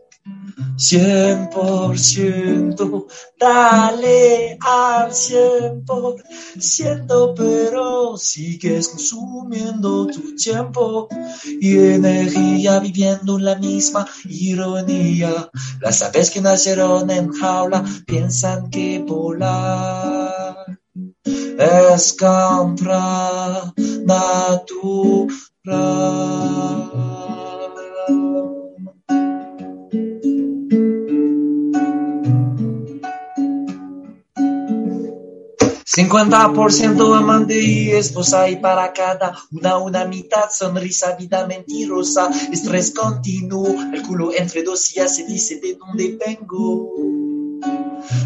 [0.76, 3.06] 100%,
[3.38, 11.09] dale al 100%, pero sigues consumiendo tu tiempo
[11.61, 15.50] y energía viviendo la misma ironía.
[15.80, 20.78] Las aves que nacieron en jaula piensan que volar
[21.24, 25.28] es contra natural.
[35.99, 43.66] 50% amante y esposa y para cada una una mitad sonrisa, vida mentirosa, estrés continuo,
[43.92, 47.17] el culo entre dos sillas se dice de dónde vengo.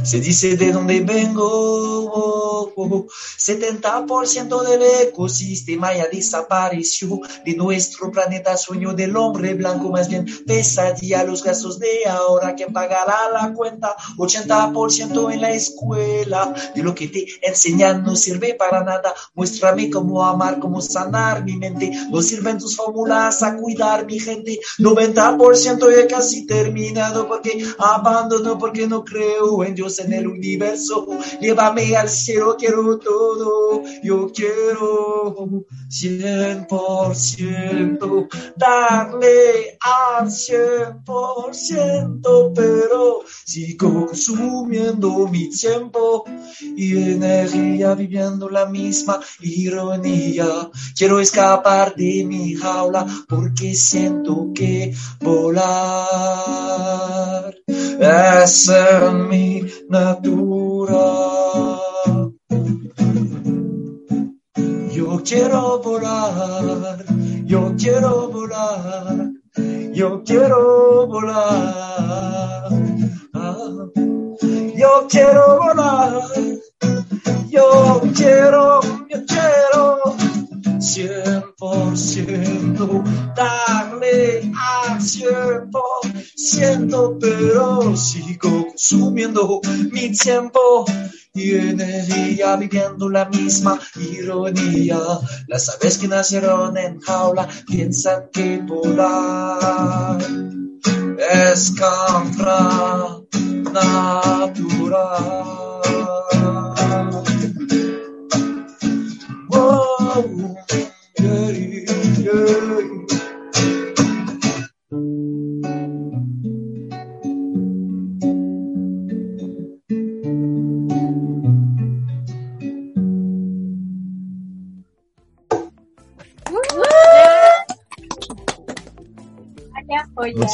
[0.05, 1.45] Se dice de dónde vengo.
[1.45, 3.07] oh, oh.
[3.39, 8.57] 70% del ecosistema ya desapareció de nuestro planeta.
[8.57, 11.25] Sueño del hombre blanco, más bien pesadilla.
[11.25, 13.97] Los gastos de ahora, ¿quién pagará la cuenta?
[14.19, 16.53] 80% en la escuela.
[16.75, 19.15] De lo que te enseñan no sirve para nada.
[19.35, 21.91] Muéstrame cómo amar, cómo sanar mi mente.
[22.11, 24.61] No sirven tus fórmulas a cuidar mi gente.
[24.79, 29.22] 90% ya casi terminado porque abandono, porque no creo
[29.65, 31.07] en Dios, en el universo.
[31.41, 33.83] Llévame al cielo, quiero todo.
[34.03, 46.25] Yo quiero 100% darle al 100%, pero sigo consumiendo mi tiempo
[46.77, 50.71] y energía viviendo la misma ironía.
[50.97, 55.63] Quiero escapar de mi jaula porque siento que volar
[58.01, 58.69] es
[59.15, 61.03] mi natura.
[64.93, 67.05] Yo quiero volar,
[67.47, 69.31] yo quiero volar,
[69.95, 72.71] yo quiero volar.
[74.77, 76.23] Yo quiero volar,
[77.51, 80.17] yo quiero, yo quiero.
[80.83, 89.61] 100% darle al 100%, pero sigo consumiendo
[89.91, 90.85] mi tiempo
[91.35, 94.99] y energía viviendo la misma ironía.
[95.47, 100.19] Las aves que nacieron en jaula piensan que volar
[101.31, 103.21] es contra
[103.73, 105.13] natural.
[109.49, 110.57] Wow,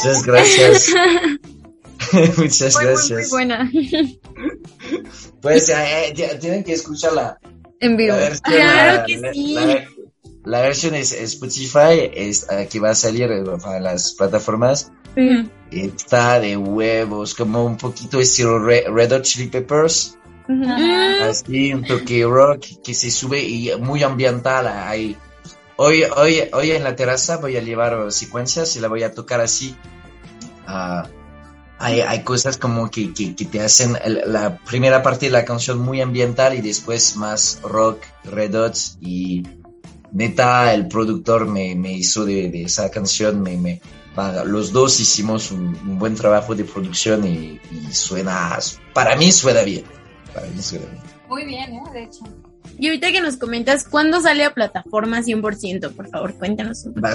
[0.05, 0.89] Muchas gracias.
[2.37, 3.19] Muchas Muy, muy, gracias.
[3.19, 3.71] muy buena.
[5.41, 7.37] Pues eh, ya tienen que escucharla.
[7.79, 8.13] En vivo.
[8.13, 9.55] La versión, Claro la- que la- sí.
[10.43, 13.29] la- versión es Spotify, es que va a salir
[13.63, 14.91] para las plataformas.
[15.71, 20.17] Está de huevos, como un poquito estilo Red, Hot Chili Peppers.
[21.21, 25.15] Así, un toque rock que se sube y muy ambiental ahí.
[25.81, 29.39] Hoy, hoy, hoy en la terraza voy a llevar secuencias y la voy a tocar
[29.39, 29.77] así.
[30.67, 31.07] Uh,
[31.77, 33.93] hay, hay, cosas como que, que, que, te hacen
[34.25, 39.43] la primera parte de la canción muy ambiental y después más rock, red hot y
[40.11, 43.81] neta el productor me, me hizo de, de, esa canción, me, me
[44.47, 48.59] los dos hicimos un, buen trabajo de producción y, y, suena,
[48.93, 49.85] para mí suena bien,
[50.33, 51.03] para mí suena bien.
[51.29, 51.83] Muy bien, ¿eh?
[51.93, 52.25] de hecho.
[52.77, 55.91] Y ahorita que nos comentas, ¿cuándo sale a plataforma 100%?
[55.91, 57.07] Por favor, cuéntanos un poco.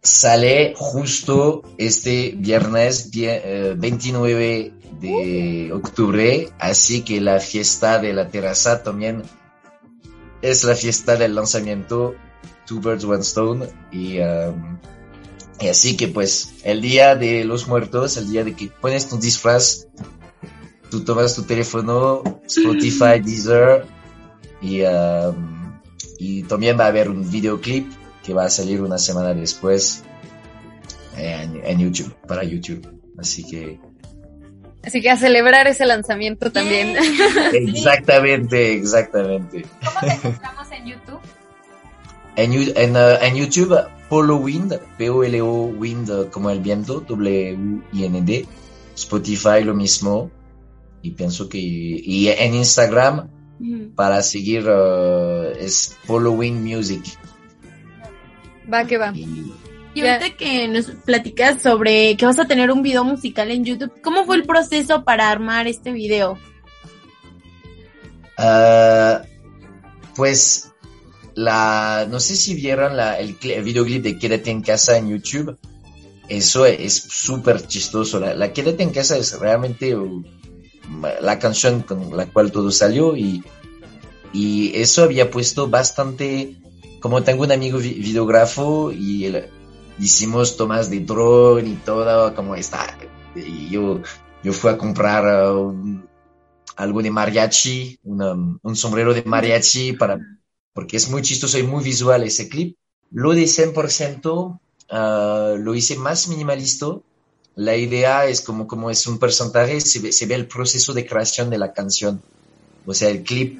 [0.00, 8.82] Sale justo este viernes 29 eh, de octubre, así que la fiesta de la terraza
[8.82, 9.22] también
[10.42, 12.14] es la fiesta del lanzamiento
[12.66, 13.66] Two Birds, One Stone.
[13.90, 14.78] Y, um,
[15.60, 19.18] y así que pues el día de los muertos, el día de que pones tu
[19.18, 19.88] disfraz,
[20.90, 23.97] tú tomas tu teléfono, Spotify, Deezer
[24.60, 25.80] y, um,
[26.18, 27.90] y también va a haber un videoclip
[28.22, 30.02] que va a salir una semana después
[31.16, 32.86] en, en YouTube, para YouTube.
[33.18, 33.80] Así que
[34.84, 36.96] Así que a celebrar ese lanzamiento también.
[37.52, 39.66] Exactamente, exactamente.
[39.84, 41.20] ¿Cómo te encontramos en YouTube?
[42.36, 43.76] En, en, uh, en YouTube,
[44.08, 48.46] Polo Wind, P-O-L-O Wind como el viento, W-I-N-D.
[48.94, 50.30] Spotify lo mismo.
[51.02, 51.58] Y pienso que.
[51.58, 53.28] Y en Instagram,
[53.94, 57.02] para seguir uh, es Following Music.
[58.72, 59.12] Va que va.
[59.14, 64.00] Y, ahorita que nos platicas sobre que vas a tener un video musical en YouTube,
[64.02, 66.38] ¿cómo fue el proceso para armar este video?
[68.38, 69.26] Uh,
[70.14, 70.70] pues
[71.34, 75.58] la no sé si vieron la, el, videoclip de Quédate en casa en YouTube.
[76.28, 78.20] Eso es súper chistoso.
[78.20, 79.96] La, la Quédate en casa es realmente
[81.20, 83.42] la canción con la cual todo salió y,
[84.32, 86.56] y eso había puesto bastante,
[87.00, 89.32] como tengo un amigo videógrafo y
[89.98, 92.96] hicimos tomas de dron y todo, como está,
[93.70, 94.00] yo,
[94.42, 96.02] yo fui a comprar um,
[96.76, 100.18] algo de mariachi, un sombrero de mariachi para,
[100.72, 102.76] porque es muy chistoso y muy visual ese clip.
[103.10, 104.60] Lo de 100%
[104.90, 106.86] ah, lo hice más minimalista
[107.58, 111.04] la idea es como, como es un personaje, se ve, se ve el proceso de
[111.04, 112.22] creación de la canción.
[112.86, 113.58] O sea, el clip,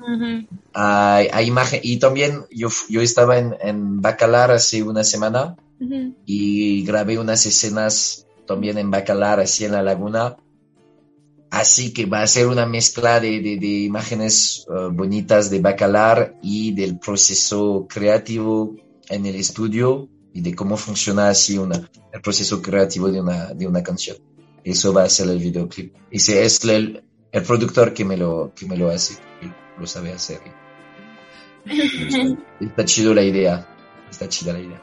[0.72, 1.80] hay, imagen.
[1.82, 5.57] Y también yo, yo estaba en, en Bacalar hace una semana
[6.24, 10.36] y grabé unas escenas también en Bacalar, así en la laguna.
[11.51, 16.72] Así que va a ser una mezcla de, de, imágenes uh, bonitas de Bacalar y
[16.72, 18.76] del proceso creativo
[19.09, 20.09] en el estudio
[20.39, 24.18] y de cómo funciona así una, el proceso creativo de una, de una canción.
[24.62, 25.97] Eso va a ser el videoclip.
[26.12, 29.18] Ese es el, el productor que me lo, que me lo hace,
[29.76, 30.39] lo sabe hacer.
[32.61, 33.66] Está, chido la idea,
[34.09, 34.80] está chida la idea.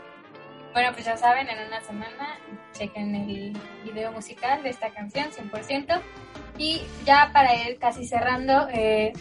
[0.74, 2.38] Bueno, pues ya saben, en una semana
[2.74, 6.02] chequen el video musical de esta canción, 100%.
[6.58, 9.14] Y ya para ir casi cerrando, eh,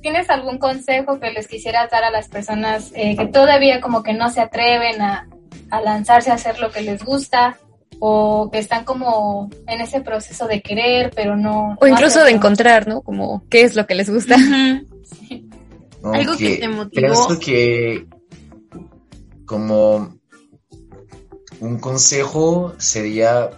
[0.00, 4.14] ¿tienes algún consejo que les quisiera dar a las personas eh, que todavía como que
[4.14, 5.28] no se atreven a,
[5.72, 7.58] a lanzarse a hacer lo que les gusta
[7.98, 11.78] o que están como en ese proceso de querer, pero no...
[11.80, 13.00] O incluso de encontrar, ¿no?
[13.00, 14.36] Como qué es lo que les gusta.
[16.04, 16.90] Algo que te motivó.
[16.90, 18.06] Pienso que
[19.46, 20.14] como
[21.60, 23.48] un consejo sería,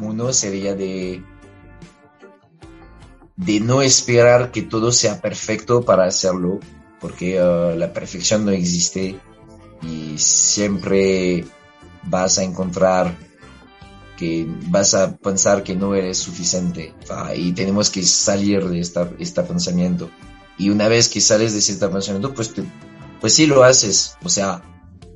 [0.00, 1.22] uno sería de,
[3.36, 6.58] de no esperar que todo sea perfecto para hacerlo,
[7.00, 9.20] porque uh, la perfección no existe
[9.82, 11.44] y siempre
[12.04, 13.16] vas a encontrar
[14.16, 16.94] que vas a pensar que no eres suficiente.
[17.34, 20.10] Y tenemos que salir de esta, este pensamiento.
[20.58, 22.52] Y una vez que sales de este pensamiento pues
[23.20, 24.16] pues sí lo haces.
[24.22, 24.62] O sea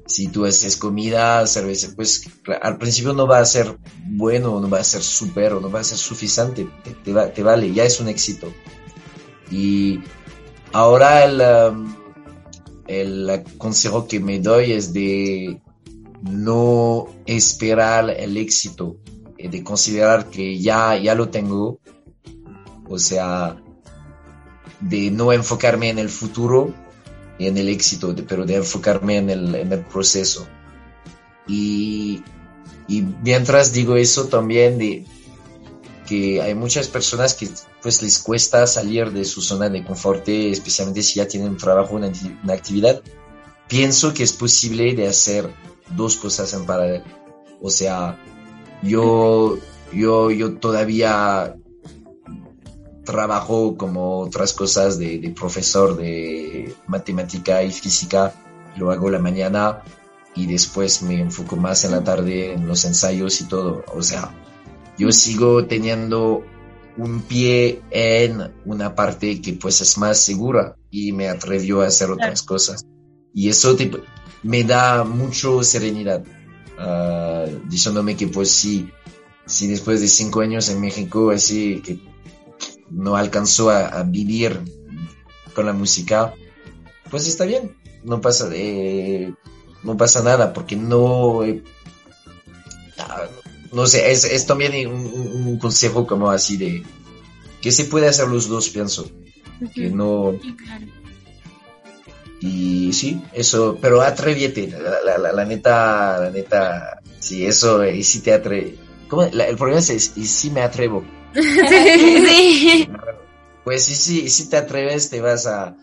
[0.07, 2.29] si tú haces comida cerveza pues
[2.63, 5.85] al principio no va a ser bueno no va a ser súper no va a
[5.85, 6.69] ser suficiente.
[6.83, 8.53] Te, te, vale ya es un éxito.
[9.51, 10.01] Y
[10.73, 11.96] ahora el um,
[12.89, 15.61] el consejo que me doy es de
[16.23, 18.97] no esperar el éxito,
[19.39, 21.79] eh, de considerar que ya, ya lo tengo,
[22.89, 23.61] o sea,
[24.81, 26.75] de no enfocarme en el futuro
[27.39, 30.47] y en el éxito, pero de enfocarme en el, en el proceso.
[31.47, 32.23] Y,
[32.89, 35.05] y mientras digo eso también de
[36.07, 37.49] que hay muchas personas que
[37.83, 41.97] pues les cuesta salir de su zona de confort, especialmente si ya tienen un trabajo,
[41.97, 42.11] una,
[42.43, 43.03] una actividad.
[43.69, 45.51] pienso que es posible de hacer
[45.95, 47.05] dos cosas en paralelo.
[47.61, 48.19] O sea,
[48.83, 49.59] yo,
[49.93, 51.57] yo, yo todavía
[53.05, 58.35] trabajo como otras cosas de, de, profesor de matemática y física,
[58.77, 59.83] lo hago la mañana
[60.35, 63.85] y después me enfoco más en la tarde en los ensayos y todo.
[63.95, 64.31] O sea,
[64.99, 66.45] yo sigo teniendo
[66.97, 72.11] un pie en una parte que pues es más segura y me atrevió a hacer
[72.11, 72.87] otras cosas.
[73.35, 73.77] Y eso
[74.43, 76.25] me da mucho serenidad,
[76.79, 78.91] uh, diciéndome que pues sí,
[79.45, 81.99] si después de cinco años en México así que
[82.91, 84.61] no alcanzó a, vivir
[85.55, 86.33] con la música,
[87.11, 88.49] pues está bien, no pasa
[89.83, 91.63] no pasa nada porque no, eh,
[93.77, 96.83] no sé, es, es también un, consejo como así de
[97.61, 99.07] que se puede hacer los dos, pienso,
[99.75, 100.39] que no,
[102.41, 108.21] y sí, eso, pero atrévete, la, la, la, neta, la neta, sí, eso, y si
[108.21, 108.77] te atreve.
[109.09, 109.25] ¿Cómo?
[109.25, 111.05] el problema es, y si me atrevo.
[111.35, 112.89] Sí.
[113.63, 115.77] Pues sí, sí, si te atreves, te vas a,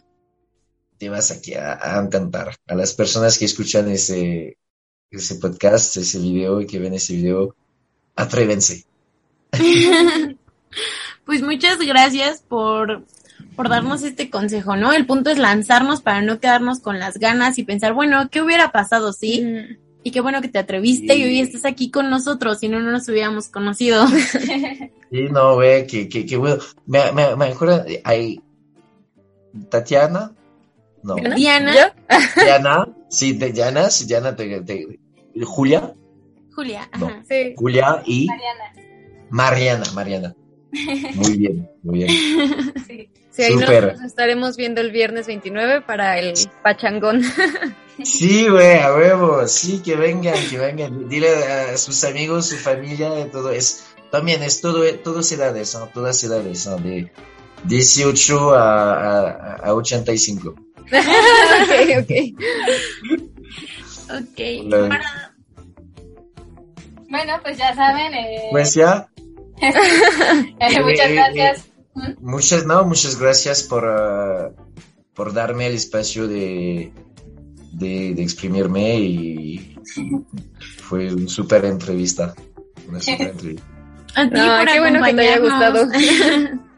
[0.98, 2.56] te vas aquí a, a encantar.
[2.66, 4.58] A las personas que escuchan ese,
[5.12, 7.56] ese podcast, ese video y que ven ese video,
[8.16, 8.86] atrévense.
[11.26, 13.04] pues muchas gracias por
[13.56, 14.94] por darnos este consejo, ¿no?
[14.94, 18.72] El punto es lanzarnos para no quedarnos con las ganas y pensar, bueno, ¿qué hubiera
[18.72, 19.46] pasado, sí?
[20.04, 22.92] Y qué bueno que te atreviste y hoy estás aquí con nosotros, si no, no
[22.92, 24.06] nos hubiéramos conocido.
[25.14, 26.58] Sí, no, ve, que, que, bueno.
[26.88, 28.42] Me, me, me acuerdo, hay
[29.70, 30.32] Tatiana,
[31.04, 31.16] no.
[31.36, 31.94] Diana.
[32.36, 35.00] Diana, sí, de Diana, sí, Diana, te,
[35.44, 35.94] Julia.
[36.56, 37.24] Julia, ajá.
[37.28, 37.54] Sí.
[37.56, 38.74] Julia y Mariana.
[39.30, 40.36] Mariana, Mariana.
[41.16, 42.10] Muy bien, muy bien.
[42.88, 43.10] Sí.
[43.34, 43.70] Sí, ahí nos,
[44.06, 47.22] estaremos viendo el viernes 29 para el pachangón.
[48.04, 51.08] Sí, güey, a huevo, sí, que vengan, que vengan.
[51.08, 53.86] Dile a sus amigos, su familia, todo es.
[54.10, 55.86] También es todo, todas edades, ¿no?
[55.90, 56.78] Todas edades, ¿no?
[56.78, 57.12] De
[57.66, 60.50] 18 a, a, a 85.
[60.50, 60.58] ok,
[62.00, 62.12] ok.
[64.10, 64.40] ok.
[67.14, 68.12] Bueno, pues ya saben.
[68.16, 68.48] Eh...
[68.50, 69.08] Pues ya.
[69.62, 71.68] eh, muchas gracias.
[72.20, 74.52] Muchas, no, muchas gracias por, uh,
[75.14, 76.92] por darme el espacio de,
[77.72, 79.78] de, de exprimirme y
[80.82, 82.34] fue una súper entrevista.
[82.90, 83.68] Una super entrevista.
[84.16, 85.88] A ti no, qué bueno que te haya gustado.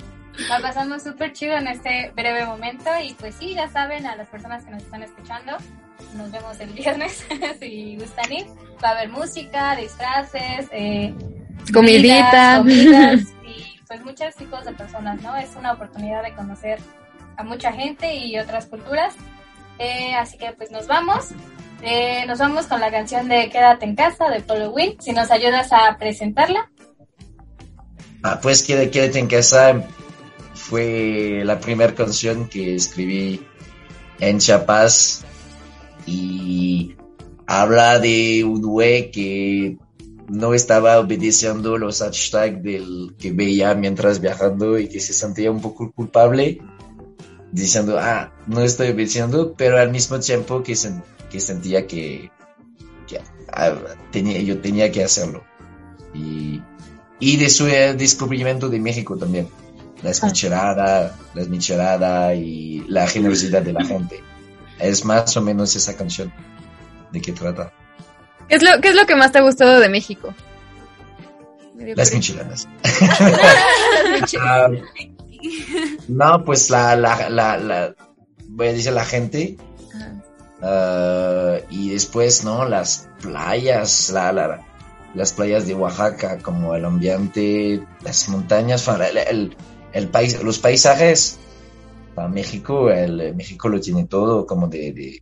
[0.50, 4.28] La pasamos súper chido en este breve momento y pues sí, ya saben, a las
[4.28, 5.54] personas que nos están escuchando,
[6.16, 7.26] nos vemos el viernes
[7.60, 8.46] si gustan ir.
[8.84, 11.14] Va a haber música, disfraces, eh,
[11.74, 12.58] comidita.
[12.58, 13.22] comidas
[13.88, 15.36] pues muchos tipos de personas, ¿no?
[15.36, 16.80] Es una oportunidad de conocer
[17.38, 19.14] a mucha gente y otras culturas.
[19.80, 21.30] Eh, así que pues nos vamos.
[21.82, 24.98] Eh, nos vamos con la canción de Quédate en casa de Polo Win.
[25.00, 26.70] Si nos ayudas a presentarla.
[28.24, 29.84] Ah, pues Quédate en casa
[30.70, 33.42] fue la primera canción que escribí
[34.20, 35.24] en Chiapas
[36.08, 36.96] y
[37.46, 39.78] habla de un güey que
[40.28, 45.62] no estaba obedeciendo los hashtags del que veía mientras viajando y que se sentía un
[45.62, 46.60] poco culpable,
[47.52, 50.76] diciendo, ah, no estoy obedeciendo, pero al mismo tiempo que,
[51.30, 52.32] que sentía que,
[53.54, 53.76] ah,
[54.12, 55.44] tenía, yo tenía que hacerlo.
[56.16, 56.60] Y,
[57.20, 59.48] y de su eh, descubrimiento de México también,
[60.06, 64.24] la esmichelada, la esmichelada y la generosidad de la gente.
[64.78, 66.32] Es más o menos esa canción
[67.12, 67.74] de qué trata.
[68.48, 70.32] ¿Qué es lo, qué es lo que más te ha gustado de México?
[71.76, 72.68] Las micheladas.
[76.08, 77.96] no, pues la, la, la, la,
[78.50, 79.58] voy a decir la gente.
[80.62, 82.66] Uh, y después, ¿no?
[82.66, 84.62] Las playas, la, la,
[85.16, 89.58] las playas de Oaxaca, como el ambiente, las montañas, el, el,
[89.96, 91.40] el país, los paisajes.
[92.14, 95.22] Para México, el México lo tiene todo, como de, de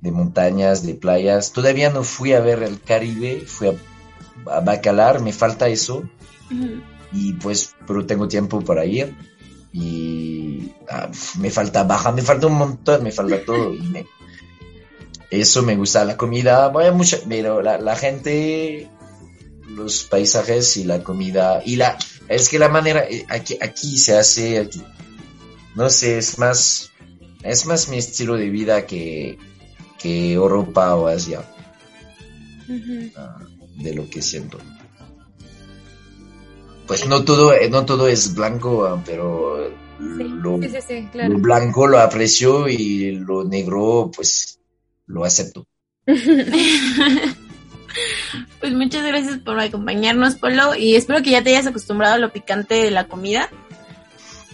[0.00, 1.52] de montañas, de playas.
[1.52, 6.04] Todavía no fui a ver el Caribe, fui a, Bacalar, me falta eso.
[7.12, 9.16] Y pues, pero tengo tiempo para ir.
[9.72, 13.74] Y ah, me falta Baja, me falta un montón, me falta todo.
[15.28, 18.88] Y eso me gusta, la comida, voy a mucho, pero la, la gente,
[19.68, 21.62] los paisajes y la comida.
[21.66, 21.98] Y la,
[22.28, 24.82] es que la manera, eh, aquí, aquí se hace, aquí,
[25.74, 26.92] no sé, es más,
[27.42, 29.38] es más mi estilo de vida que,
[29.98, 31.44] que Europa o Asia.
[33.16, 33.38] Ah,
[33.76, 34.58] de lo que siento.
[36.86, 40.58] Pues no todo, eh, no todo es blanco, ah, pero lo,
[41.38, 44.60] blanco lo aprecio y lo negro, pues
[45.06, 45.66] lo acepto.
[48.60, 52.32] Pues muchas gracias por acompañarnos, Polo, y espero que ya te hayas acostumbrado a lo
[52.32, 53.48] picante de la comida.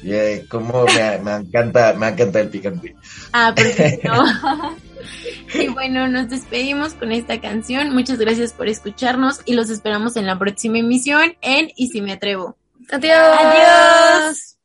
[0.02, 2.96] Yeah, como me, me, encanta, me encanta el picante.
[3.32, 4.12] Ah, perfecto.
[5.54, 7.94] y bueno, nos despedimos con esta canción.
[7.94, 12.12] Muchas gracias por escucharnos y los esperamos en la próxima emisión en Y si me
[12.12, 12.56] atrevo.
[12.90, 13.38] Adiós.
[13.40, 14.56] Adiós.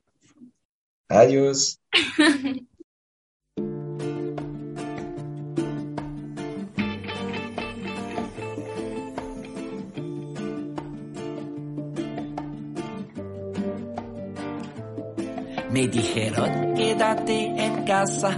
[1.10, 1.80] Adiós.
[15.78, 18.36] Me dijeron quédate en casa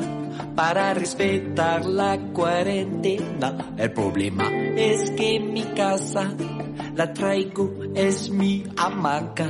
[0.57, 3.73] para respetar la cuarentena.
[3.77, 6.35] El problema es que mi casa
[6.95, 9.47] la traigo es mi hamaca.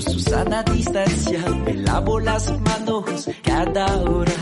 [0.00, 1.35] Susana distancia,
[2.04, 4.32] las manos cada hora,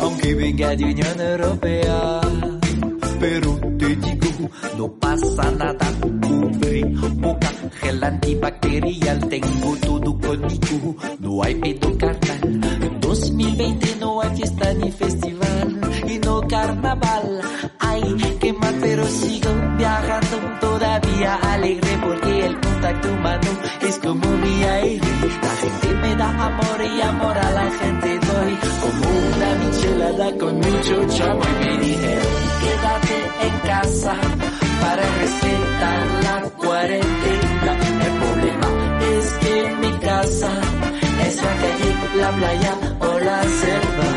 [0.00, 2.20] aunque venga de Unión Europea.
[3.20, 6.84] Pero te digo, no pasa nada, cubre
[7.16, 7.50] boca,
[7.80, 12.60] gel antibacterial, tengo todo conmigo, no hay pedo carnal.
[12.82, 17.40] En 2020 no hay fiesta ni festival, y no carnaval,
[17.78, 23.48] hay que más, pero sigo viajando todavía alegre porque el contacto humano
[26.46, 28.58] amor y amor a la gente doy.
[28.82, 33.16] Como una michelada con mucho chavo y me dijeron quédate
[33.46, 34.14] en casa
[34.80, 37.72] para respetar la cuarentena.
[38.06, 38.68] El problema
[39.14, 40.50] es que mi casa
[41.26, 44.08] es la calle, la playa o la selva.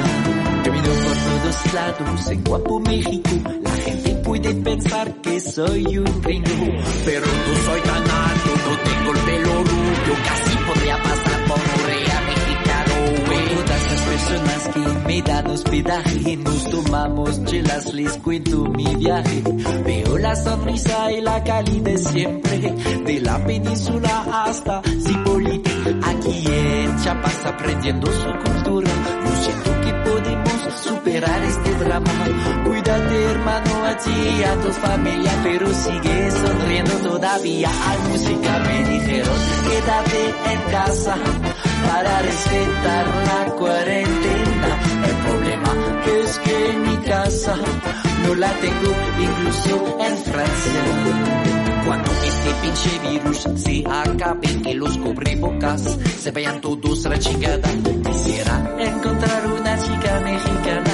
[0.63, 3.29] Camino por todos lados en Guapo México.
[3.61, 6.67] La gente puede pensar que soy un gringo,
[7.05, 10.15] pero no soy tan alto, no tengo el pelo rubio,
[15.21, 19.43] dan hospedaje, nos tomamos chelas, les cuento mi viaje.
[19.85, 22.73] Veo la sonrisa y la calidez siempre,
[23.05, 25.71] de la península hasta Zipolite.
[26.03, 28.91] Aquí en Chiapas aprendiendo su cultura,
[29.25, 32.11] yo siento que podemos superar este drama.
[32.65, 37.69] Cuídate hermano a ti, a tu familia, pero sigue sonriendo todavía.
[37.69, 39.37] Hay música, me dijeron,
[39.69, 41.15] quédate en casa
[41.87, 44.94] para respetar la cuarentena.
[46.25, 47.55] Es que mi casa
[48.25, 50.81] no la tengo incluso en Francia.
[51.85, 57.69] Cuando este pinche virus se acabe, que los cubrebocas se vayan todos la chingada.
[58.07, 60.91] Quisiera encontrar una chica mexicana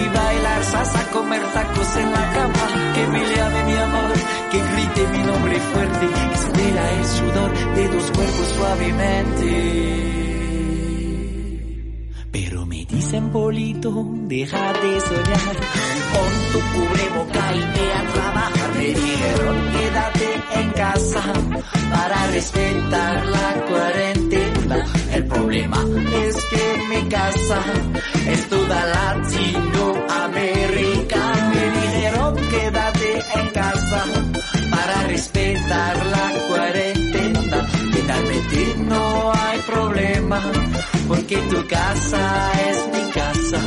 [0.00, 2.94] y bailar salsa, comer tacos en la cama.
[2.94, 4.12] Que me llame mi amor,
[4.50, 6.54] que grite mi nombre fuerte, que se
[6.98, 10.23] el sudor de dos cuerpos suavemente.
[12.34, 13.94] Pero me dicen, Polito,
[14.26, 15.56] deja de soñar.
[16.12, 18.74] Pon tu cubreboca y ve a trabajar.
[18.74, 21.22] Me dijeron, quédate en casa
[21.92, 24.84] para respetar la cuarentena.
[25.12, 25.86] El problema
[26.26, 27.60] es que mi casa
[28.26, 31.34] es toda Latinoamérica.
[31.54, 34.04] Me dijeron, quédate en casa
[34.72, 37.64] para respetar la cuarentena.
[37.92, 39.53] Finalmente no hay
[41.08, 43.60] porque tu casa es mi casa.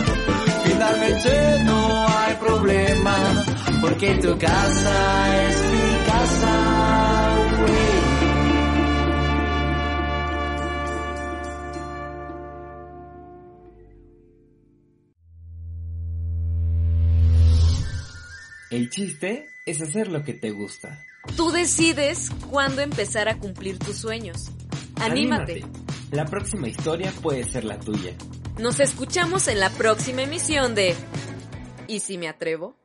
[0.66, 3.46] Finalmente no hay problema,
[3.82, 6.88] porque tu casa es mi casa.
[18.70, 21.04] El chiste es hacer lo que te gusta.
[21.36, 24.52] Tú decides cuándo empezar a cumplir tus sueños.
[25.00, 25.64] Anímate.
[26.12, 28.16] La próxima historia puede ser la tuya.
[28.60, 30.96] Nos escuchamos en la próxima emisión de
[31.88, 32.76] ¿Y si me atrevo?